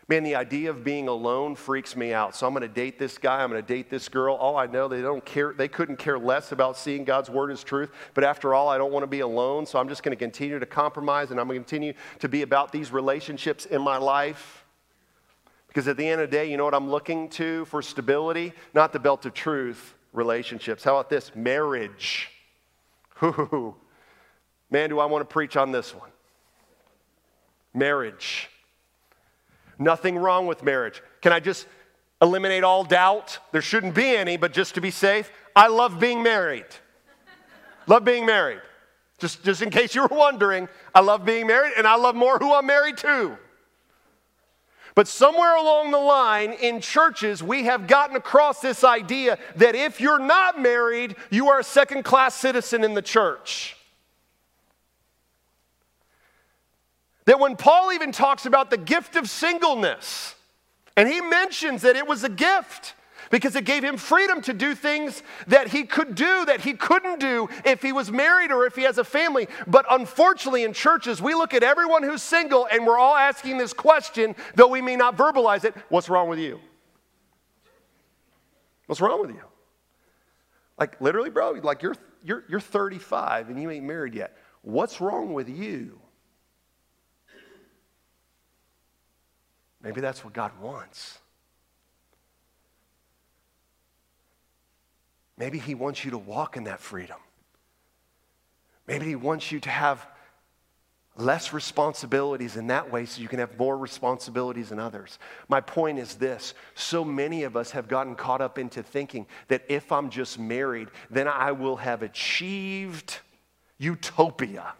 [0.09, 2.35] Man, the idea of being alone freaks me out.
[2.35, 3.43] So I'm going to date this guy.
[3.43, 4.35] I'm going to date this girl.
[4.35, 5.53] All I know, they don't care.
[5.53, 7.91] They couldn't care less about seeing God's word as truth.
[8.15, 9.67] But after all, I don't want to be alone.
[9.67, 12.41] So I'm just going to continue to compromise and I'm going to continue to be
[12.41, 14.65] about these relationships in my life.
[15.67, 18.53] Because at the end of the day, you know what I'm looking to for stability?
[18.73, 20.83] Not the belt of truth, relationships.
[20.83, 21.35] How about this?
[21.35, 22.31] Marriage.
[23.21, 26.09] Man, do I want to preach on this one.
[27.75, 28.49] Marriage.
[29.79, 31.01] Nothing wrong with marriage.
[31.21, 31.65] Can I just
[32.21, 33.39] eliminate all doubt?
[33.53, 36.65] There shouldn't be any, but just to be safe, I love being married.
[37.87, 38.61] love being married.
[39.19, 42.37] Just, just in case you were wondering, I love being married and I love more
[42.37, 43.37] who I'm married to.
[44.95, 50.01] But somewhere along the line in churches, we have gotten across this idea that if
[50.01, 53.77] you're not married, you are a second class citizen in the church.
[57.29, 60.33] That when Paul even talks about the gift of singleness,
[60.97, 62.95] and he mentions that it was a gift
[63.29, 67.19] because it gave him freedom to do things that he could do that he couldn't
[67.19, 69.47] do if he was married or if he has a family.
[69.67, 73.73] But unfortunately, in churches, we look at everyone who's single and we're all asking this
[73.73, 76.59] question, though we may not verbalize it what's wrong with you?
[78.87, 79.43] What's wrong with you?
[80.79, 84.35] Like, literally, bro, like you're, you're, you're 35 and you ain't married yet.
[84.63, 85.99] What's wrong with you?
[89.81, 91.19] Maybe that's what God wants.
[95.37, 97.17] Maybe He wants you to walk in that freedom.
[98.87, 100.05] Maybe He wants you to have
[101.15, 105.19] less responsibilities in that way so you can have more responsibilities in others.
[105.47, 109.63] My point is this so many of us have gotten caught up into thinking that
[109.69, 113.19] if I'm just married, then I will have achieved
[113.77, 114.73] utopia.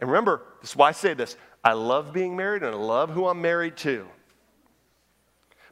[0.00, 3.10] And remember, this is why I say this I love being married and I love
[3.10, 4.06] who I'm married to.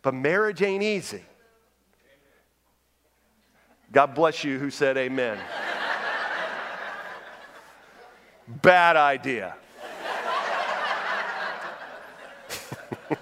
[0.02, 1.22] But marriage ain't easy.
[3.92, 5.36] God bless you who said amen.
[8.62, 9.56] Bad idea.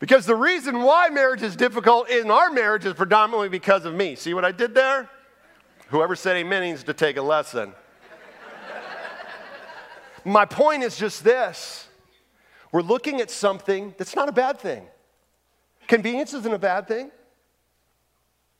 [0.00, 4.14] because the reason why marriage is difficult in our marriage is predominantly because of me.
[4.16, 5.08] See what I did there?
[5.88, 7.72] Whoever said amen needs to take a lesson.
[10.26, 11.86] My point is just this
[12.72, 14.84] we're looking at something that's not a bad thing.
[15.86, 17.12] Convenience isn't a bad thing.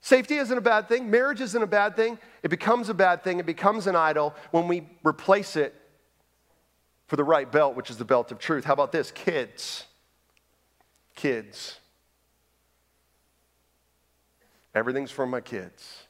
[0.01, 1.11] Safety isn't a bad thing.
[1.11, 2.19] Marriage isn't a bad thing.
[2.45, 3.41] It becomes a bad thing.
[3.41, 5.75] It becomes an idol when we replace it
[7.09, 8.65] for the right belt, which is the belt of truth.
[8.65, 9.11] How about this?
[9.11, 9.87] Kids.
[11.17, 11.81] Kids.
[14.73, 16.06] Everything's for my kids.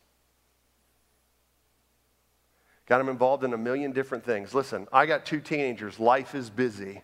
[2.87, 4.55] Got them involved in a million different things.
[4.55, 5.99] Listen, I got two teenagers.
[5.99, 7.03] Life is busy.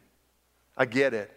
[0.76, 1.30] I get it.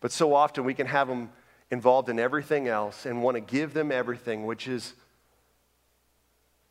[0.00, 1.30] But so often we can have them
[1.70, 4.94] involved in everything else and want to give them everything, which is,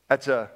[0.07, 0.49] that's a,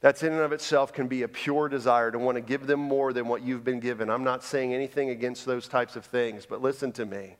[0.00, 2.80] that's in and of itself can be a pure desire to want to give them
[2.80, 4.10] more than what you've been given.
[4.10, 7.36] I'm not saying anything against those types of things, but listen to me.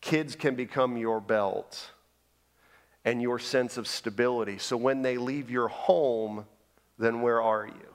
[0.00, 1.92] Kids can become your belt
[3.04, 4.58] and your sense of stability.
[4.58, 6.46] So when they leave your home,
[6.98, 7.94] then where are you?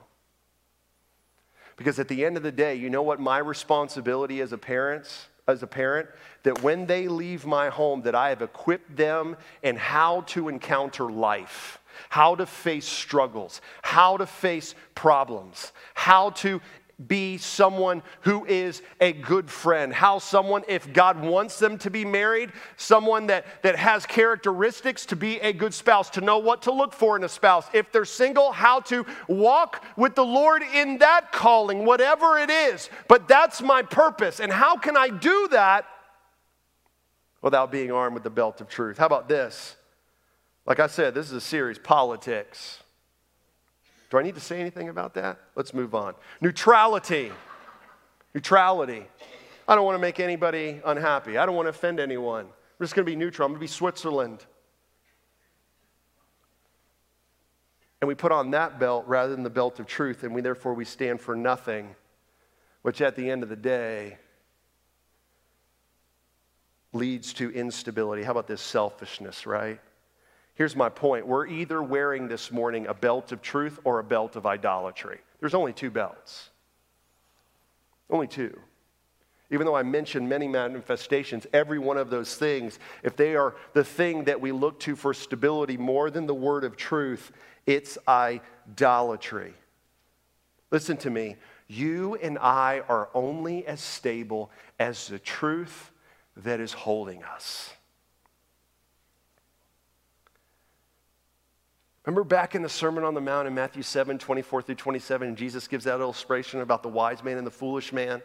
[1.76, 5.28] Because at the end of the day, you know what my responsibility as a parent
[5.50, 6.08] as a parent
[6.42, 11.10] that when they leave my home that I have equipped them in how to encounter
[11.10, 16.60] life, how to face struggles, how to face problems, how to
[17.08, 19.92] be someone who is a good friend.
[19.92, 25.16] How someone, if God wants them to be married, someone that, that has characteristics to
[25.16, 27.66] be a good spouse, to know what to look for in a spouse.
[27.72, 32.90] If they're single, how to walk with the Lord in that calling, whatever it is.
[33.08, 34.40] But that's my purpose.
[34.40, 35.86] And how can I do that
[37.42, 38.98] without being armed with the belt of truth?
[38.98, 39.76] How about this?
[40.66, 42.82] Like I said, this is a series, politics.
[44.10, 45.38] Do I need to say anything about that?
[45.54, 46.14] Let's move on.
[46.40, 47.30] Neutrality.
[48.34, 49.06] Neutrality.
[49.68, 51.38] I don't want to make anybody unhappy.
[51.38, 52.44] I don't want to offend anyone.
[52.44, 53.46] I'm just going to be neutral.
[53.46, 54.44] I'm going to be Switzerland.
[58.00, 60.74] And we put on that belt rather than the belt of truth, and we therefore
[60.74, 61.94] we stand for nothing,
[62.82, 64.16] which at the end of the day
[66.92, 68.22] leads to instability.
[68.22, 69.80] How about this selfishness, right?
[70.54, 74.36] Here's my point we're either wearing this morning a belt of truth or a belt
[74.36, 75.18] of idolatry.
[75.40, 76.50] There's only two belts.
[78.10, 78.58] Only two.
[79.50, 83.82] Even though I mentioned many manifestations, every one of those things, if they are the
[83.82, 87.32] thing that we look to for stability more than the word of truth,
[87.66, 89.54] it's idolatry.
[90.70, 91.36] Listen to me.
[91.66, 95.90] You and I are only as stable as the truth
[96.36, 97.70] that is holding us.
[102.06, 105.68] Remember back in the Sermon on the Mount in Matthew 7 24 through 27, Jesus
[105.68, 108.22] gives that illustration about the wise man and the foolish man.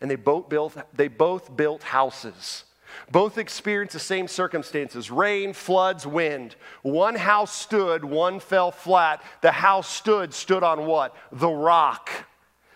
[0.00, 2.64] And they both built, they both built houses.
[3.10, 6.56] Both experienced the same circumstances rain, floods, wind.
[6.82, 9.22] One house stood, one fell flat.
[9.42, 11.14] The house stood, stood on what?
[11.30, 12.10] The rock.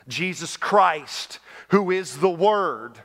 [0.07, 1.39] Jesus Christ,
[1.69, 3.01] who is the Word.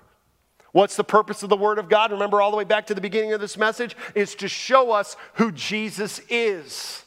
[0.72, 2.12] What's the purpose of the Word of God?
[2.12, 5.16] Remember, all the way back to the beginning of this message, is to show us
[5.36, 7.04] who Jesus is.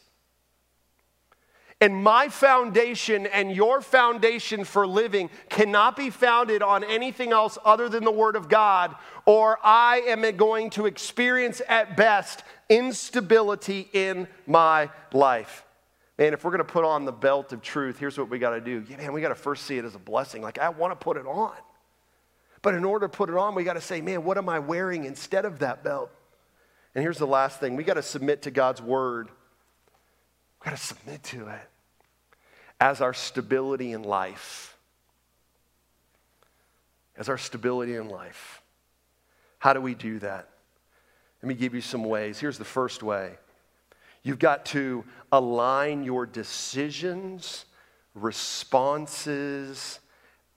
[1.80, 7.88] And my foundation and your foundation for living cannot be founded on anything else other
[7.88, 8.94] than the Word of God,
[9.26, 15.64] or I am going to experience at best instability in my life.
[16.18, 18.50] Man, if we're going to put on the belt of truth, here's what we got
[18.50, 18.84] to do.
[18.88, 20.40] Yeah, man, we got to first see it as a blessing.
[20.40, 21.54] Like, I want to put it on.
[22.62, 24.60] But in order to put it on, we got to say, man, what am I
[24.60, 26.10] wearing instead of that belt?
[26.94, 29.28] And here's the last thing we got to submit to God's word.
[30.60, 31.68] We got to submit to it
[32.80, 34.76] as our stability in life.
[37.16, 38.62] As our stability in life.
[39.58, 40.48] How do we do that?
[41.42, 42.38] Let me give you some ways.
[42.38, 43.32] Here's the first way
[44.22, 47.64] you've got to align your decisions,
[48.14, 49.98] responses,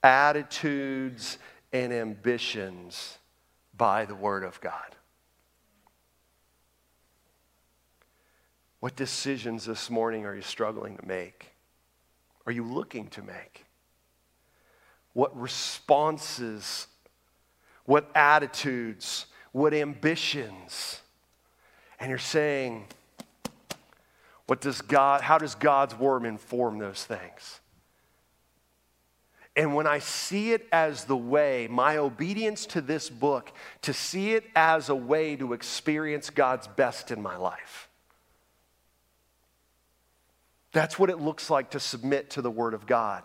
[0.02, 1.38] attitudes,
[1.72, 3.18] and ambitions
[3.76, 4.96] by the Word of God.
[8.80, 11.48] What decisions this morning are you struggling to make?
[12.46, 13.64] Are you looking to make?
[15.12, 16.86] What responses,
[17.84, 21.00] what attitudes, what ambitions?
[21.98, 22.84] And you're saying,
[24.46, 27.60] what does God, how does God's word inform those things?
[29.56, 33.50] And when I see it as the way, my obedience to this book,
[33.82, 37.88] to see it as a way to experience God's best in my life.
[40.72, 43.22] That's what it looks like to submit to the Word of God,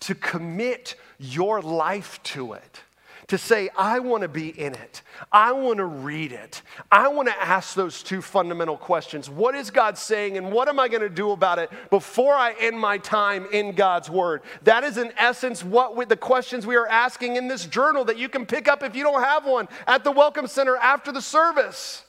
[0.00, 2.82] to commit your life to it.
[3.28, 5.02] To say, I want to be in it.
[5.30, 6.62] I want to read it.
[6.90, 9.30] I want to ask those two fundamental questions.
[9.30, 12.54] What is God saying, and what am I going to do about it before I
[12.58, 14.42] end my time in God's Word?
[14.62, 18.18] That is, in essence, what we, the questions we are asking in this journal that
[18.18, 21.22] you can pick up if you don't have one at the Welcome Center after the
[21.22, 22.04] service.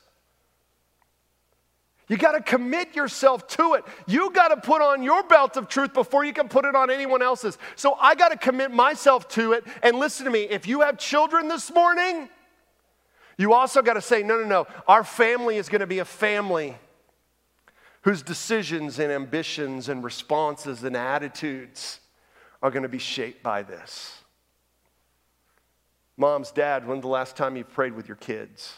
[2.09, 3.85] You got to commit yourself to it.
[4.07, 6.91] You got to put on your belt of truth before you can put it on
[6.91, 7.57] anyone else's.
[7.75, 9.63] So I got to commit myself to it.
[9.81, 12.29] And listen to me if you have children this morning,
[13.37, 14.67] you also got to say, no, no, no.
[14.87, 16.77] Our family is going to be a family
[18.01, 22.01] whose decisions and ambitions and responses and attitudes
[22.61, 24.19] are going to be shaped by this.
[26.17, 28.75] Moms, dad, when's the last time you prayed with your kids?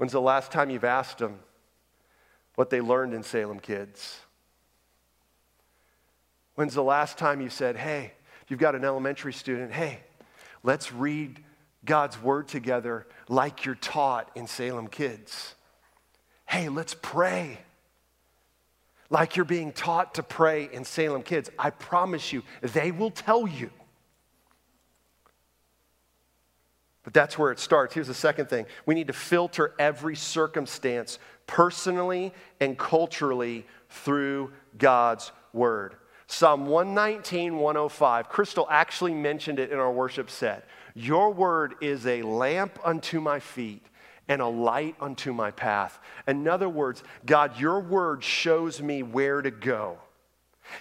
[0.00, 1.40] When's the last time you've asked them
[2.54, 4.18] what they learned in Salem Kids?
[6.54, 8.12] When's the last time you said, hey,
[8.48, 10.00] you've got an elementary student, hey,
[10.62, 11.44] let's read
[11.84, 15.54] God's word together like you're taught in Salem Kids?
[16.46, 17.58] Hey, let's pray
[19.10, 21.50] like you're being taught to pray in Salem Kids.
[21.58, 23.70] I promise you, they will tell you
[27.02, 27.94] But that's where it starts.
[27.94, 35.32] Here's the second thing we need to filter every circumstance personally and culturally through God's
[35.52, 35.96] word.
[36.26, 38.28] Psalm 119, 105.
[38.28, 40.68] Crystal actually mentioned it in our worship set.
[40.94, 43.84] Your word is a lamp unto my feet
[44.28, 45.98] and a light unto my path.
[46.28, 49.98] In other words, God, your word shows me where to go.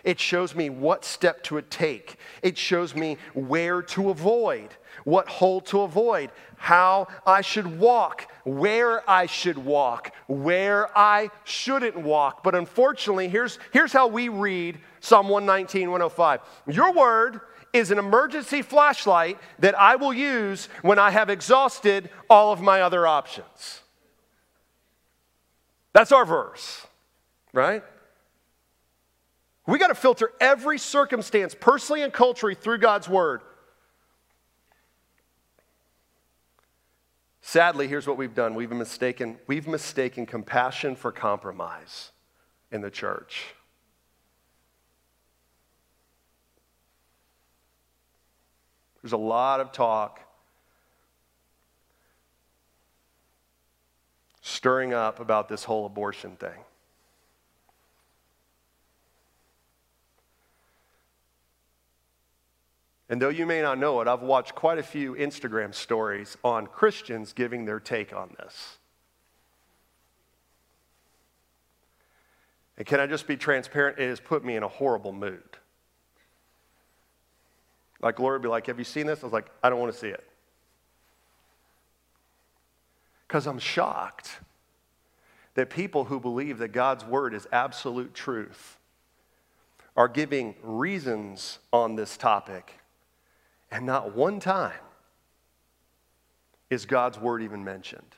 [0.04, 2.18] It shows me what step to take.
[2.42, 4.70] It shows me where to avoid,
[5.04, 11.98] what hole to avoid, how I should walk, where I should walk, where I shouldn't
[11.98, 12.44] walk.
[12.44, 16.42] But unfortunately, here's, here's how we read Psalm 119, 105.
[16.68, 22.52] Your word is an emergency flashlight that I will use when I have exhausted all
[22.52, 23.82] of my other options.
[25.94, 26.86] That's our verse,
[27.54, 27.84] right?
[29.70, 33.42] We got to filter every circumstance, personally and culturally, through God's word.
[37.42, 42.12] Sadly, here's what we've done we've mistaken, we've mistaken compassion for compromise
[42.72, 43.54] in the church.
[49.04, 50.20] There's a lot of talk
[54.42, 56.58] stirring up about this whole abortion thing.
[63.10, 66.68] And though you may not know it, I've watched quite a few Instagram stories on
[66.68, 68.78] Christians giving their take on this.
[72.78, 73.98] And can I just be transparent?
[73.98, 75.58] It has put me in a horrible mood.
[78.00, 79.22] Like Laura would be like, Have you seen this?
[79.22, 80.24] I was like, I don't want to see it.
[83.28, 84.40] Because I'm shocked
[85.56, 88.78] that people who believe that God's word is absolute truth
[89.98, 92.79] are giving reasons on this topic
[93.72, 94.74] and not one time
[96.70, 98.16] is God's word even mentioned.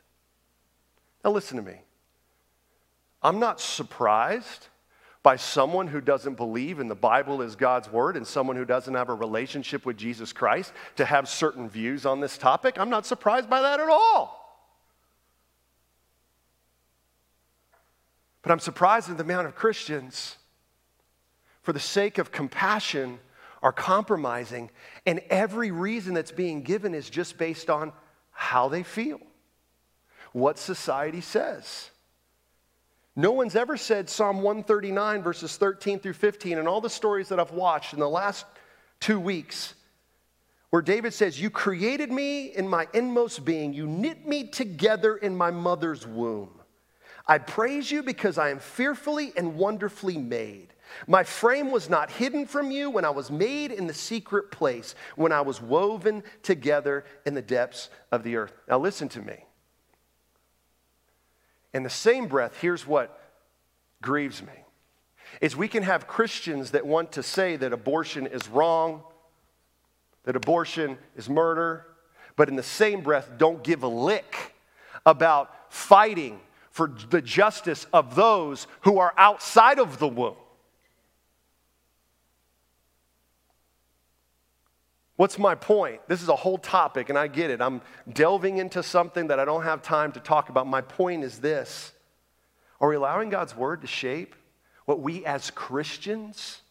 [1.23, 1.81] Now, listen to me.
[3.21, 4.67] I'm not surprised
[5.23, 8.95] by someone who doesn't believe in the Bible as God's word and someone who doesn't
[8.95, 12.79] have a relationship with Jesus Christ to have certain views on this topic.
[12.79, 14.39] I'm not surprised by that at all.
[18.41, 20.37] But I'm surprised at the amount of Christians,
[21.61, 23.19] for the sake of compassion,
[23.61, 24.69] are compromising,
[25.05, 27.93] and every reason that's being given is just based on
[28.31, 29.19] how they feel,
[30.33, 31.91] what society says.
[33.15, 37.39] No one's ever said Psalm 139, verses 13 through 15, and all the stories that
[37.39, 38.45] I've watched in the last
[38.99, 39.75] two weeks,
[40.69, 45.35] where David says, You created me in my inmost being, you knit me together in
[45.35, 46.49] my mother's womb.
[47.27, 50.73] I praise you because I am fearfully and wonderfully made.
[51.07, 54.95] My frame was not hidden from you when I was made in the secret place,
[55.15, 58.53] when I was woven together in the depths of the earth.
[58.67, 59.45] Now, listen to me.
[61.73, 63.17] In the same breath, here's what
[64.01, 64.53] grieves me
[65.39, 69.01] is we can have Christians that want to say that abortion is wrong,
[70.25, 71.85] that abortion is murder,
[72.35, 74.53] but in the same breath don't give a lick
[75.05, 76.39] about fighting
[76.69, 80.35] for the justice of those who are outside of the womb.
[85.21, 86.01] What's my point?
[86.07, 87.61] This is a whole topic, and I get it.
[87.61, 90.65] I'm delving into something that I don't have time to talk about.
[90.65, 91.91] My point is this
[92.79, 94.33] Are we allowing God's word to shape
[94.85, 96.61] what we as Christians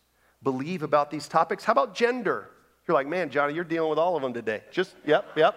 [0.42, 1.62] believe about these topics?
[1.62, 2.50] How about gender?
[2.88, 4.64] You're like, man, Johnny, you're dealing with all of them today.
[4.72, 5.54] Just, yep, yep.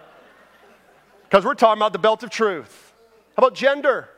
[1.24, 2.92] Because we're talking about the belt of truth.
[3.36, 4.08] How about gender?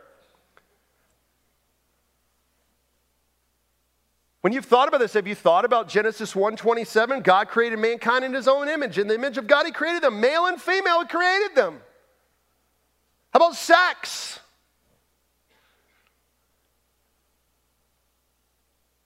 [4.47, 7.21] When you've thought about this, have you thought about Genesis 1:27?
[7.25, 8.97] God created mankind in his own image.
[8.97, 10.21] In the image of God, he created them.
[10.21, 11.83] Male and female, he created them.
[13.33, 14.39] How about sex?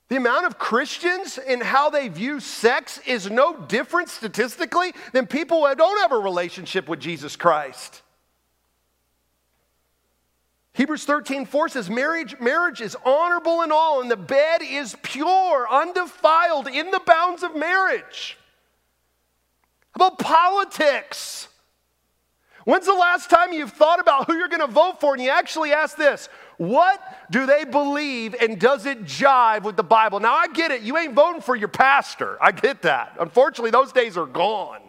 [0.09, 5.66] The amount of Christians in how they view sex is no different statistically than people
[5.66, 8.03] who don't have a relationship with Jesus Christ.
[10.73, 15.66] Hebrews 13, 4 says, marriage, marriage is honorable in all, and the bed is pure,
[15.68, 18.39] undefiled in the bounds of marriage.
[19.93, 21.49] How about politics?
[22.64, 25.31] When's the last time you've thought about who you're going to vote for and you
[25.31, 26.29] actually ask this?
[26.59, 30.21] What do they believe and does it jive with the Bible?
[30.21, 30.83] Now, I get it.
[30.83, 32.37] You ain't voting for your pastor.
[32.41, 33.16] I get that.
[33.18, 34.81] Unfortunately, those days are gone.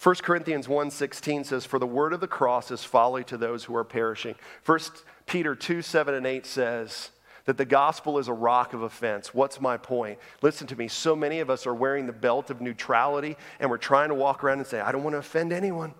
[0.00, 3.74] 1 Corinthians 1:16 says, For the word of the cross is folly to those who
[3.74, 4.36] are perishing.
[4.64, 4.78] 1
[5.26, 7.10] Peter 2, 7 and 8 says
[7.46, 9.34] that the gospel is a rock of offense.
[9.34, 10.18] What's my point?
[10.40, 10.86] Listen to me.
[10.86, 14.44] So many of us are wearing the belt of neutrality and we're trying to walk
[14.44, 15.94] around and say, I don't want to offend anyone.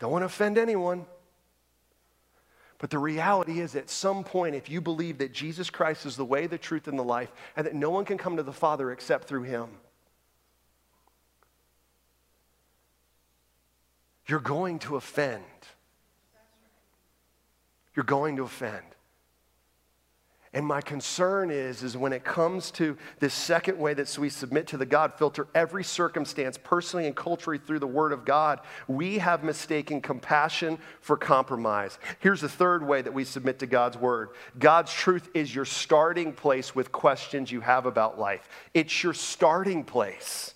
[0.00, 1.06] Don't want to offend anyone.
[2.78, 6.24] But the reality is, at some point, if you believe that Jesus Christ is the
[6.24, 8.90] way, the truth, and the life, and that no one can come to the Father
[8.90, 9.68] except through him,
[14.32, 15.44] you're going to offend.
[17.94, 18.86] You're going to offend.
[20.54, 24.68] And my concern is, is when it comes to this second way that we submit
[24.68, 29.18] to the God filter every circumstance, personally and culturally, through the Word of God, we
[29.18, 31.98] have mistaken compassion for compromise.
[32.20, 36.32] Here's the third way that we submit to God's Word God's truth is your starting
[36.32, 40.54] place with questions you have about life, it's your starting place.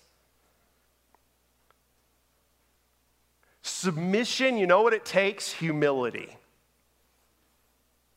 [3.79, 5.51] Submission, you know what it takes?
[5.53, 6.35] Humility.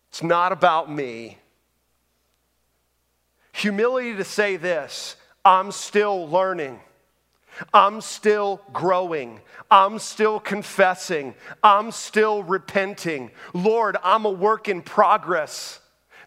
[0.09, 1.37] It's not about me.
[3.53, 6.81] Humility to say this I'm still learning.
[7.75, 9.39] I'm still growing.
[9.71, 11.35] I'm still confessing.
[11.63, 13.31] I'm still repenting.
[13.53, 15.79] Lord, I'm a work in progress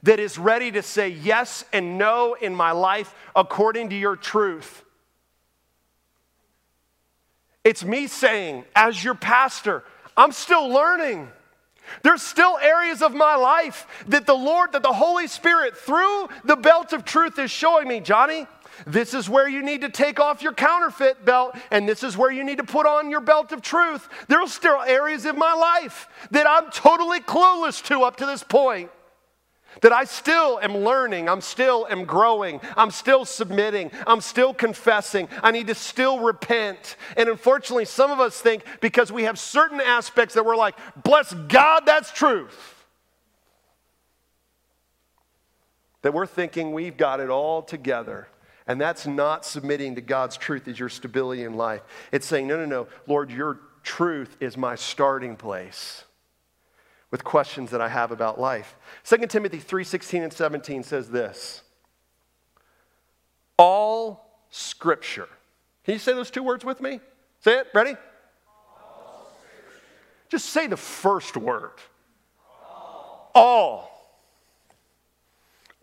[0.03, 4.84] that is ready to say yes and no in my life according to your truth.
[7.64, 9.84] It's me saying, as your pastor,
[10.18, 11.30] I'm still learning.
[12.01, 16.55] There's still areas of my life that the Lord, that the Holy Spirit, through the
[16.55, 18.47] belt of truth, is showing me, Johnny,
[18.88, 22.32] this is where you need to take off your counterfeit belt, and this is where
[22.32, 24.09] you need to put on your belt of truth.
[24.28, 28.89] There's still areas of my life that I'm totally clueless to up to this point
[29.82, 35.28] that I still am learning, I'm still am growing, I'm still submitting, I'm still confessing,
[35.41, 36.95] I need to still repent.
[37.17, 41.34] And unfortunately, some of us think because we have certain aspects that we're like, bless
[41.34, 42.86] God, that's truth.
[46.01, 48.28] That we're thinking we've got it all together.
[48.67, 51.82] And that's not submitting to God's truth as your stability in life.
[52.11, 56.03] It's saying, no, no, no, Lord, your truth is my starting place.
[57.14, 58.76] With questions that I have about life.
[59.03, 61.61] 2 Timothy 3:16 and 17 says this.
[63.55, 65.30] All scripture.
[65.84, 66.99] Can you say those two words with me?
[67.41, 67.68] Say it.
[67.72, 67.95] Ready?
[70.28, 71.80] Just say the first word.
[72.66, 73.32] All.
[73.36, 73.92] All.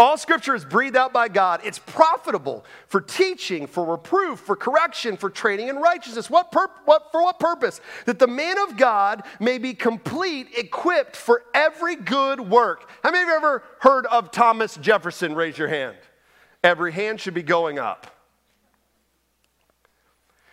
[0.01, 1.61] All scripture is breathed out by God.
[1.63, 6.31] It's profitable for teaching, for reproof, for correction, for training in righteousness.
[6.31, 7.83] What, pur- what for what purpose?
[8.07, 12.89] That the man of God may be complete, equipped for every good work.
[13.05, 15.35] How many of you ever heard of Thomas Jefferson?
[15.35, 15.99] Raise your hand.
[16.65, 18.07] Every hand should be going up.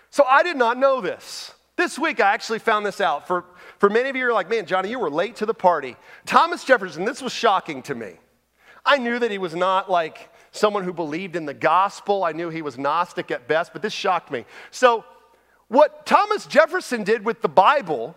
[0.09, 1.53] So I did not know this.
[1.77, 3.25] This week I actually found this out.
[3.25, 3.45] For,
[3.79, 5.95] for many of you, you're like, man, Johnny, you were late to the party.
[6.25, 8.15] Thomas Jefferson, this was shocking to me.
[8.87, 12.23] I knew that he was not like someone who believed in the gospel.
[12.23, 14.45] I knew he was Gnostic at best, but this shocked me.
[14.71, 15.05] So,
[15.67, 18.15] what Thomas Jefferson did with the Bible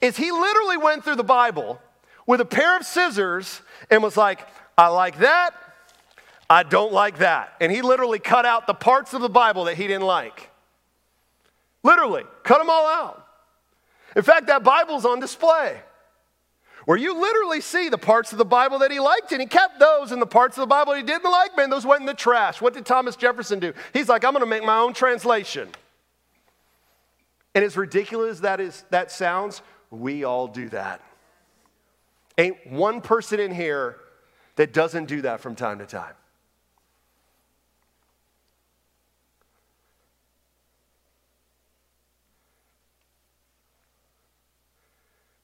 [0.00, 1.80] is he literally went through the Bible
[2.26, 4.46] with a pair of scissors and was like,
[4.76, 5.54] I like that,
[6.50, 7.54] I don't like that.
[7.60, 10.50] And he literally cut out the parts of the Bible that he didn't like.
[11.82, 13.26] Literally, cut them all out.
[14.14, 15.80] In fact, that Bible's on display
[16.84, 19.78] where you literally see the parts of the Bible that he liked, and he kept
[19.78, 22.14] those, and the parts of the Bible he didn't like, man, those went in the
[22.14, 22.60] trash.
[22.60, 23.72] What did Thomas Jefferson do?
[23.92, 25.68] He's like, I'm going to make my own translation.
[27.54, 31.00] And as ridiculous as that is that sounds, we all do that.
[32.38, 33.98] Ain't one person in here
[34.56, 36.14] that doesn't do that from time to time.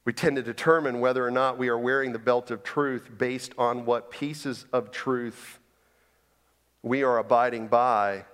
[0.09, 3.53] We tend to determine whether or not we are wearing the belt of truth based
[3.59, 5.59] on what pieces of truth
[6.83, 8.25] we are abiding by,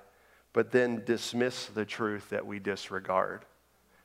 [0.52, 3.44] but then dismiss the truth that we disregard.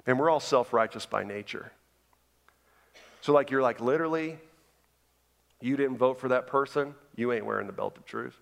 [0.08, 1.72] And we're all self righteous by nature.
[3.22, 4.40] So, like, you're like, literally,
[5.62, 8.42] you didn't vote for that person, you ain't wearing the belt of truth.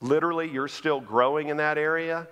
[0.00, 2.28] Literally, you're still growing in that area,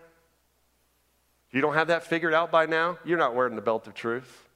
[1.53, 2.99] you don't have that figured out by now?
[3.05, 4.47] You're not wearing the belt of truth.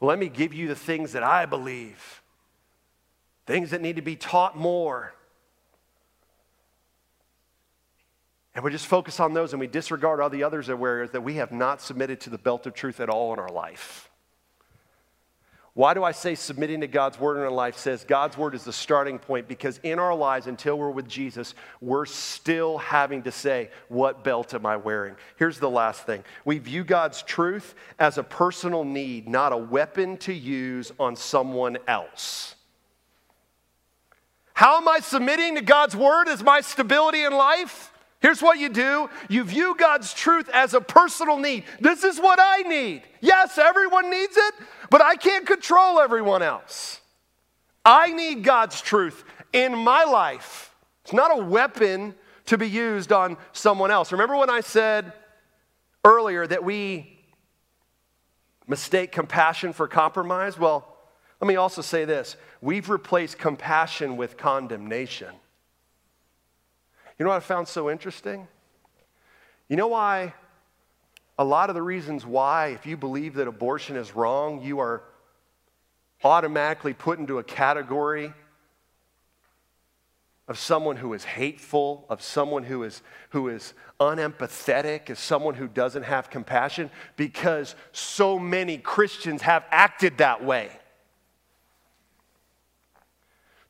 [0.00, 2.22] Let me give you the things that I believe,
[3.46, 5.14] things that need to be taught more.
[8.54, 11.52] And we just focus on those and we disregard all the others that we have
[11.52, 14.10] not submitted to the belt of truth at all in our life.
[15.74, 18.64] Why do I say submitting to God's word in our life says God's word is
[18.64, 19.48] the starting point?
[19.48, 24.52] Because in our lives, until we're with Jesus, we're still having to say, What belt
[24.52, 25.16] am I wearing?
[25.36, 30.18] Here's the last thing we view God's truth as a personal need, not a weapon
[30.18, 32.54] to use on someone else.
[34.52, 37.92] How am I submitting to God's word as my stability in life?
[38.22, 41.64] Here's what you do you view God's truth as a personal need.
[41.80, 43.02] This is what I need.
[43.20, 44.54] Yes, everyone needs it,
[44.92, 47.00] but I can't control everyone else.
[47.82, 49.24] I need God's truth
[49.54, 50.74] in my life.
[51.02, 52.14] It's not a weapon
[52.44, 54.12] to be used on someone else.
[54.12, 55.14] Remember when I said
[56.04, 57.24] earlier that we
[58.68, 60.58] mistake compassion for compromise?
[60.58, 60.86] Well,
[61.40, 65.34] let me also say this we've replaced compassion with condemnation.
[67.18, 68.46] You know what I found so interesting?
[69.70, 70.34] You know why?
[71.42, 75.02] A lot of the reasons why, if you believe that abortion is wrong, you are
[76.22, 78.32] automatically put into a category
[80.46, 85.66] of someone who is hateful, of someone who is, who is unempathetic, as someone who
[85.66, 90.70] doesn't have compassion, because so many Christians have acted that way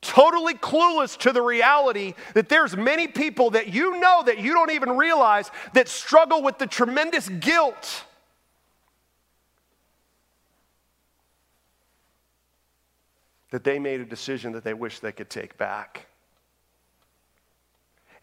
[0.03, 4.73] totally clueless to the reality that there's many people that you know that you don't
[4.73, 8.05] even realize that struggle with the tremendous guilt
[13.51, 16.07] that they made a decision that they wish they could take back.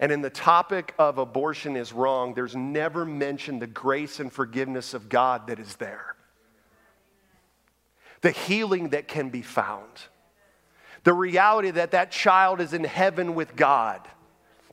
[0.01, 4.93] And in the topic of abortion is wrong, there's never mentioned the grace and forgiveness
[4.93, 6.15] of God that is there.
[8.21, 9.87] The healing that can be found
[11.03, 14.01] the reality that that child is in heaven with God,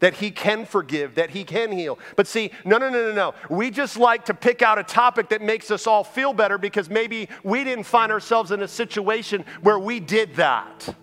[0.01, 1.99] that he can forgive, that he can heal.
[2.17, 3.35] But see, no, no, no, no, no.
[3.49, 6.91] We just like to pick out a topic that makes us all feel better because
[6.91, 10.95] maybe we didn't find ourselves in a situation where we did that.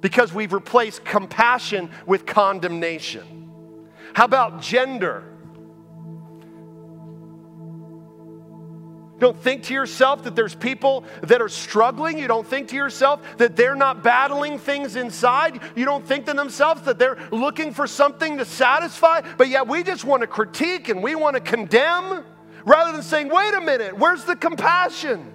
[0.00, 3.48] Because we've replaced compassion with condemnation.
[4.14, 5.31] How about gender?
[9.22, 12.18] Don't think to yourself that there's people that are struggling.
[12.18, 15.60] You don't think to yourself that they're not battling things inside.
[15.74, 19.22] You don't think to themselves that they're looking for something to satisfy.
[19.38, 22.24] But yet we just want to critique and we want to condemn.
[22.64, 25.32] Rather than saying, wait a minute, where's the compassion?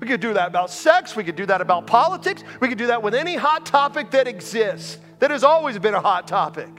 [0.00, 1.16] We could do that about sex.
[1.16, 2.42] We could do that about politics.
[2.60, 6.00] We could do that with any hot topic that exists, that has always been a
[6.00, 6.70] hot topic.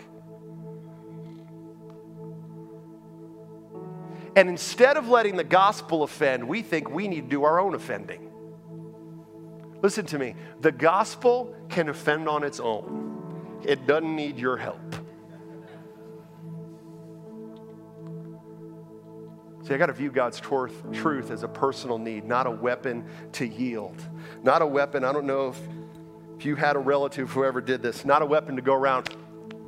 [4.36, 7.76] And instead of letting the gospel offend, we think we need to do our own
[7.76, 8.32] offending.
[9.82, 14.80] Listen to me the gospel can offend on its own, it doesn't need your help.
[19.64, 23.48] See, I got to view God's truth as a personal need, not a weapon to
[23.48, 23.96] yield.
[24.44, 25.60] Not a weapon, I don't know if,
[26.38, 29.16] if you had a relative who ever did this, not a weapon to go around,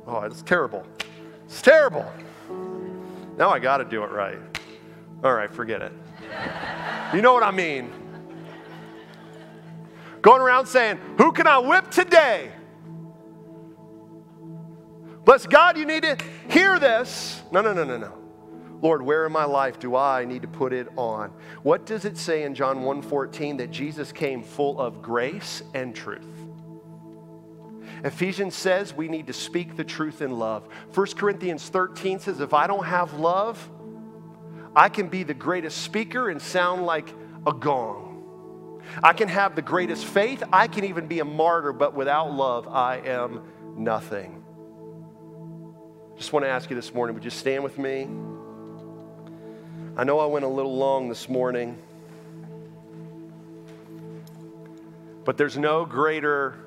[0.06, 0.84] oh, it's terrible.
[1.44, 2.10] It's terrible.
[3.36, 4.38] Now I got to do it right.
[5.22, 5.92] All right, forget it.
[7.14, 7.92] You know what I mean.
[10.20, 12.50] Going around saying, Who can I whip today?
[15.24, 16.18] Bless God, you need to
[16.50, 17.42] hear this.
[17.50, 18.12] No, no, no, no, no.
[18.82, 21.30] Lord, where in my life do I need to put it on?
[21.62, 26.26] What does it say in John 1:14 that Jesus came full of grace and truth?
[28.04, 30.68] Ephesians says we need to speak the truth in love.
[30.92, 33.70] 1 Corinthians 13 says if I don't have love,
[34.76, 37.08] I can be the greatest speaker and sound like
[37.46, 38.82] a gong.
[39.02, 40.42] I can have the greatest faith.
[40.52, 43.42] I can even be a martyr, but without love, I am
[43.76, 44.42] nothing.
[46.16, 48.08] Just want to ask you this morning would you stand with me?
[49.96, 51.78] I know I went a little long this morning,
[55.24, 56.58] but there's no greater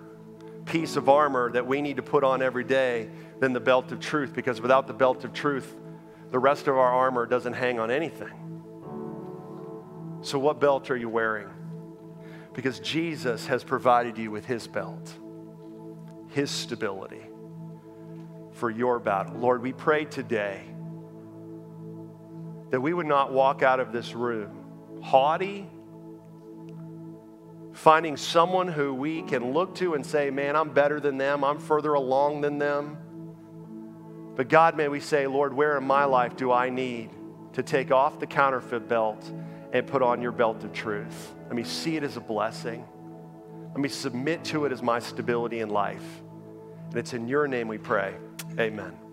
[0.66, 4.00] piece of armor that we need to put on every day than the belt of
[4.00, 5.76] truth, because without the belt of truth,
[6.32, 8.34] the rest of our armor doesn't hang on anything.
[10.22, 11.50] So, what belt are you wearing?
[12.54, 15.14] Because Jesus has provided you with his belt,
[16.30, 17.22] his stability
[18.54, 19.36] for your battle.
[19.38, 20.64] Lord, we pray today
[22.72, 24.66] that we would not walk out of this room
[25.02, 25.70] haughty,
[27.72, 31.60] finding someone who we can look to and say, Man, I'm better than them, I'm
[31.60, 32.98] further along than them
[34.38, 37.10] but God, may we say, Lord, where in my life do I need
[37.54, 39.32] to take off the counterfeit belt
[39.74, 41.34] and put on your belt of truth?
[41.48, 42.86] Let me see it as a blessing.
[43.72, 46.22] Let me submit to it as my stability in life.
[46.90, 48.14] And it's in your name we pray.
[48.60, 49.07] Amen.